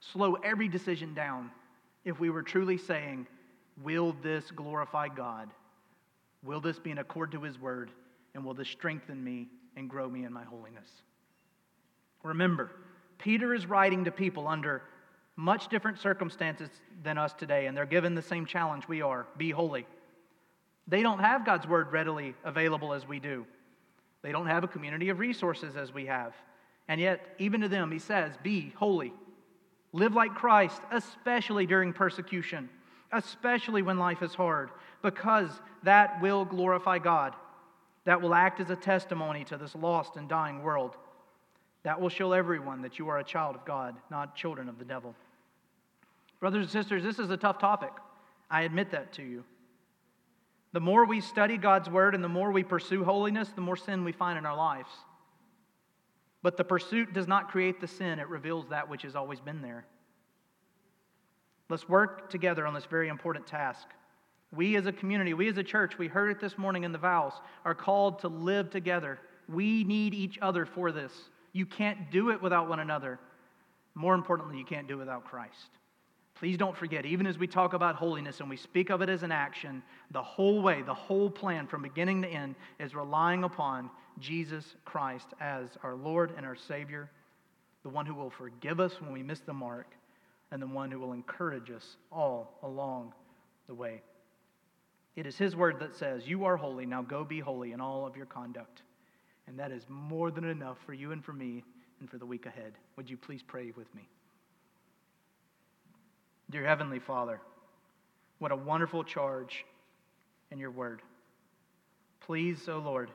slow 0.00 0.34
every 0.34 0.66
decision 0.66 1.14
down 1.14 1.50
if 2.04 2.18
we 2.18 2.30
were 2.30 2.42
truly 2.42 2.78
saying, 2.78 3.26
Will 3.82 4.16
this 4.22 4.50
glorify 4.50 5.08
God? 5.08 5.50
Will 6.42 6.60
this 6.60 6.78
be 6.78 6.90
in 6.90 6.98
accord 6.98 7.30
to 7.32 7.42
His 7.42 7.58
word? 7.58 7.90
And 8.34 8.42
will 8.44 8.54
this 8.54 8.68
strengthen 8.68 9.22
me 9.22 9.48
and 9.76 9.88
grow 9.88 10.08
me 10.08 10.24
in 10.24 10.32
my 10.32 10.44
holiness? 10.44 10.88
Remember, 12.22 12.70
Peter 13.18 13.54
is 13.54 13.66
writing 13.66 14.04
to 14.04 14.10
people 14.10 14.48
under 14.48 14.82
much 15.36 15.68
different 15.68 15.98
circumstances 15.98 16.70
than 17.02 17.18
us 17.18 17.34
today, 17.34 17.66
and 17.66 17.76
they're 17.76 17.84
given 17.84 18.14
the 18.14 18.22
same 18.22 18.46
challenge 18.46 18.88
we 18.88 19.02
are 19.02 19.26
be 19.36 19.50
holy. 19.50 19.86
They 20.88 21.02
don't 21.02 21.18
have 21.18 21.44
God's 21.44 21.66
word 21.66 21.92
readily 21.92 22.34
available 22.44 22.94
as 22.94 23.06
we 23.06 23.20
do. 23.20 23.44
They 24.26 24.32
don't 24.32 24.48
have 24.48 24.64
a 24.64 24.68
community 24.68 25.08
of 25.10 25.20
resources 25.20 25.76
as 25.76 25.94
we 25.94 26.06
have. 26.06 26.34
And 26.88 27.00
yet, 27.00 27.36
even 27.38 27.60
to 27.60 27.68
them, 27.68 27.92
he 27.92 28.00
says, 28.00 28.32
Be 28.42 28.72
holy. 28.74 29.12
Live 29.92 30.14
like 30.14 30.34
Christ, 30.34 30.82
especially 30.90 31.64
during 31.64 31.92
persecution, 31.92 32.68
especially 33.12 33.82
when 33.82 34.00
life 34.00 34.22
is 34.22 34.34
hard, 34.34 34.70
because 35.00 35.50
that 35.84 36.20
will 36.20 36.44
glorify 36.44 36.98
God. 36.98 37.36
That 38.04 38.20
will 38.20 38.34
act 38.34 38.58
as 38.58 38.68
a 38.70 38.74
testimony 38.74 39.44
to 39.44 39.56
this 39.56 39.76
lost 39.76 40.16
and 40.16 40.28
dying 40.28 40.60
world. 40.60 40.96
That 41.84 42.00
will 42.00 42.08
show 42.08 42.32
everyone 42.32 42.82
that 42.82 42.98
you 42.98 43.08
are 43.08 43.20
a 43.20 43.24
child 43.24 43.54
of 43.54 43.64
God, 43.64 43.94
not 44.10 44.34
children 44.34 44.68
of 44.68 44.80
the 44.80 44.84
devil. 44.84 45.14
Brothers 46.40 46.64
and 46.64 46.72
sisters, 46.72 47.04
this 47.04 47.20
is 47.20 47.30
a 47.30 47.36
tough 47.36 47.60
topic. 47.60 47.92
I 48.50 48.62
admit 48.62 48.90
that 48.90 49.12
to 49.12 49.22
you. 49.22 49.44
The 50.72 50.80
more 50.80 51.06
we 51.06 51.20
study 51.20 51.56
God's 51.56 51.88
word 51.88 52.14
and 52.14 52.22
the 52.22 52.28
more 52.28 52.50
we 52.50 52.62
pursue 52.62 53.04
holiness, 53.04 53.48
the 53.54 53.60
more 53.60 53.76
sin 53.76 54.04
we 54.04 54.12
find 54.12 54.38
in 54.38 54.46
our 54.46 54.56
lives. 54.56 54.90
But 56.42 56.56
the 56.56 56.64
pursuit 56.64 57.12
does 57.12 57.26
not 57.26 57.50
create 57.50 57.80
the 57.80 57.88
sin, 57.88 58.18
it 58.18 58.28
reveals 58.28 58.68
that 58.68 58.88
which 58.88 59.02
has 59.02 59.16
always 59.16 59.40
been 59.40 59.62
there. 59.62 59.86
Let's 61.68 61.88
work 61.88 62.30
together 62.30 62.66
on 62.66 62.74
this 62.74 62.84
very 62.84 63.08
important 63.08 63.46
task. 63.46 63.88
We 64.52 64.76
as 64.76 64.86
a 64.86 64.92
community, 64.92 65.34
we 65.34 65.48
as 65.48 65.56
a 65.56 65.64
church, 65.64 65.98
we 65.98 66.06
heard 66.06 66.30
it 66.30 66.40
this 66.40 66.56
morning 66.56 66.84
in 66.84 66.92
the 66.92 66.98
vows, 66.98 67.32
are 67.64 67.74
called 67.74 68.20
to 68.20 68.28
live 68.28 68.70
together. 68.70 69.18
We 69.48 69.82
need 69.82 70.14
each 70.14 70.38
other 70.40 70.64
for 70.64 70.92
this. 70.92 71.12
You 71.52 71.66
can't 71.66 72.10
do 72.10 72.30
it 72.30 72.40
without 72.40 72.68
one 72.68 72.80
another. 72.80 73.18
More 73.94 74.14
importantly, 74.14 74.58
you 74.58 74.64
can't 74.64 74.86
do 74.86 74.94
it 74.94 74.98
without 74.98 75.24
Christ. 75.24 75.70
Please 76.38 76.58
don't 76.58 76.76
forget, 76.76 77.06
even 77.06 77.26
as 77.26 77.38
we 77.38 77.46
talk 77.46 77.72
about 77.72 77.96
holiness 77.96 78.40
and 78.40 78.50
we 78.50 78.58
speak 78.58 78.90
of 78.90 79.00
it 79.00 79.08
as 79.08 79.22
an 79.22 79.32
action, 79.32 79.82
the 80.10 80.22
whole 80.22 80.60
way, 80.60 80.82
the 80.82 80.92
whole 80.92 81.30
plan 81.30 81.66
from 81.66 81.82
beginning 81.82 82.20
to 82.22 82.28
end 82.28 82.54
is 82.78 82.94
relying 82.94 83.42
upon 83.42 83.88
Jesus 84.18 84.76
Christ 84.84 85.28
as 85.40 85.70
our 85.82 85.94
Lord 85.94 86.34
and 86.36 86.44
our 86.44 86.54
Savior, 86.54 87.10
the 87.82 87.88
one 87.88 88.04
who 88.04 88.14
will 88.14 88.28
forgive 88.28 88.80
us 88.80 89.00
when 89.00 89.12
we 89.12 89.22
miss 89.22 89.40
the 89.40 89.54
mark, 89.54 89.94
and 90.50 90.60
the 90.60 90.66
one 90.66 90.90
who 90.90 91.00
will 91.00 91.12
encourage 91.12 91.70
us 91.70 91.96
all 92.12 92.58
along 92.62 93.14
the 93.66 93.74
way. 93.74 94.02
It 95.16 95.26
is 95.26 95.38
His 95.38 95.56
word 95.56 95.80
that 95.80 95.96
says, 95.96 96.28
You 96.28 96.44
are 96.44 96.56
holy, 96.56 96.84
now 96.84 97.00
go 97.00 97.24
be 97.24 97.40
holy 97.40 97.72
in 97.72 97.80
all 97.80 98.06
of 98.06 98.14
your 98.14 98.26
conduct. 98.26 98.82
And 99.46 99.58
that 99.58 99.72
is 99.72 99.84
more 99.88 100.30
than 100.30 100.44
enough 100.44 100.76
for 100.84 100.92
you 100.92 101.12
and 101.12 101.24
for 101.24 101.32
me 101.32 101.64
and 102.00 102.10
for 102.10 102.18
the 102.18 102.26
week 102.26 102.44
ahead. 102.44 102.74
Would 102.96 103.08
you 103.08 103.16
please 103.16 103.42
pray 103.42 103.72
with 103.74 103.92
me? 103.94 104.06
Dear 106.48 106.64
Heavenly 106.64 107.00
Father, 107.00 107.40
what 108.38 108.52
a 108.52 108.56
wonderful 108.56 109.02
charge 109.02 109.64
in 110.50 110.58
your 110.58 110.70
word. 110.70 111.02
Please, 112.20 112.68
O 112.68 112.74
oh 112.74 112.78
Lord, 112.78 113.10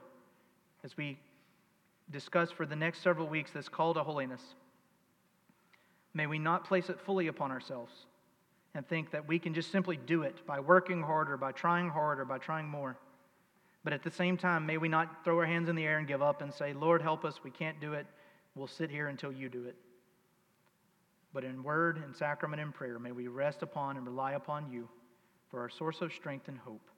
as 0.83 0.97
we 0.97 1.17
discuss 2.11 2.51
for 2.51 2.65
the 2.65 2.75
next 2.75 3.01
several 3.01 3.27
weeks 3.27 3.51
this 3.51 3.69
call 3.69 3.93
to 3.93 4.03
holiness, 4.03 4.41
may 6.13 6.27
we 6.27 6.39
not 6.39 6.65
place 6.65 6.89
it 6.89 6.99
fully 6.99 7.27
upon 7.27 7.51
ourselves 7.51 7.93
and 8.73 8.87
think 8.87 9.11
that 9.11 9.27
we 9.27 9.39
can 9.39 9.53
just 9.53 9.71
simply 9.71 9.97
do 9.97 10.23
it 10.23 10.45
by 10.45 10.59
working 10.59 11.01
harder, 11.01 11.37
by 11.37 11.53
trying 11.53 11.89
harder, 11.89 12.25
by 12.25 12.37
trying 12.37 12.67
more. 12.67 12.97
But 13.83 13.93
at 13.93 14.03
the 14.03 14.11
same 14.11 14.37
time, 14.37 14.65
may 14.65 14.77
we 14.77 14.89
not 14.89 15.23
throw 15.23 15.39
our 15.39 15.45
hands 15.45 15.69
in 15.69 15.75
the 15.75 15.85
air 15.85 15.97
and 15.97 16.07
give 16.07 16.21
up 16.21 16.41
and 16.41 16.53
say, 16.53 16.73
Lord, 16.73 17.01
help 17.01 17.23
us, 17.23 17.39
we 17.43 17.51
can't 17.51 17.79
do 17.79 17.93
it. 17.93 18.05
We'll 18.55 18.67
sit 18.67 18.89
here 18.89 19.07
until 19.07 19.31
you 19.31 19.47
do 19.47 19.63
it. 19.65 19.75
But 21.33 21.43
in 21.43 21.63
word 21.63 22.01
and 22.03 22.15
sacrament 22.15 22.61
and 22.61 22.73
prayer, 22.73 22.99
may 22.99 23.11
we 23.11 23.27
rest 23.27 23.61
upon 23.61 23.97
and 23.97 24.05
rely 24.05 24.33
upon 24.33 24.71
you 24.71 24.89
for 25.49 25.61
our 25.61 25.69
source 25.69 26.01
of 26.01 26.11
strength 26.13 26.47
and 26.47 26.57
hope, 26.57 26.89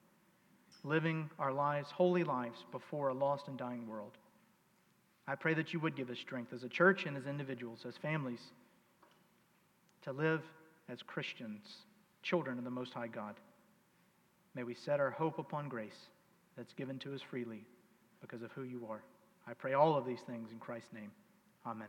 living 0.84 1.30
our 1.40 1.52
lives, 1.52 1.90
holy 1.92 2.24
lives, 2.24 2.66
before 2.72 3.10
a 3.10 3.14
lost 3.14 3.48
and 3.48 3.58
dying 3.58 3.88
world. 3.88 4.18
I 5.28 5.36
pray 5.36 5.54
that 5.54 5.74
you 5.74 5.80
would 5.80 5.96
give 5.96 6.10
us 6.10 6.20
strength 6.20 6.54
as 6.54 6.64
a 6.64 6.70
church 6.70 7.06
and 7.06 7.16
as 7.16 7.26
individuals, 7.26 7.86
as 7.88 7.96
families, 7.98 8.42
to 10.02 10.12
live 10.12 10.42
as 10.90 11.02
Christians, 11.02 11.62
children 12.24 12.58
of 12.58 12.64
the 12.64 12.70
Most 12.70 12.94
High 12.94 13.08
God. 13.08 13.36
May 14.56 14.64
we 14.64 14.76
set 14.76 15.00
our 15.00 15.12
hope 15.12 15.40
upon 15.40 15.70
grace 15.70 16.10
that's 16.58 16.74
given 16.74 17.00
to 17.00 17.14
us 17.14 17.22
freely 17.22 17.66
because 18.22 18.42
of 18.42 18.52
who 18.52 18.64
you 18.64 18.86
are. 18.90 19.04
I 19.48 19.54
pray 19.54 19.74
all 19.74 19.96
of 19.98 20.06
these 20.06 20.22
things 20.28 20.52
in 20.52 20.60
Christ's 20.60 20.94
name. 20.94 21.12
Amen. 21.66 21.88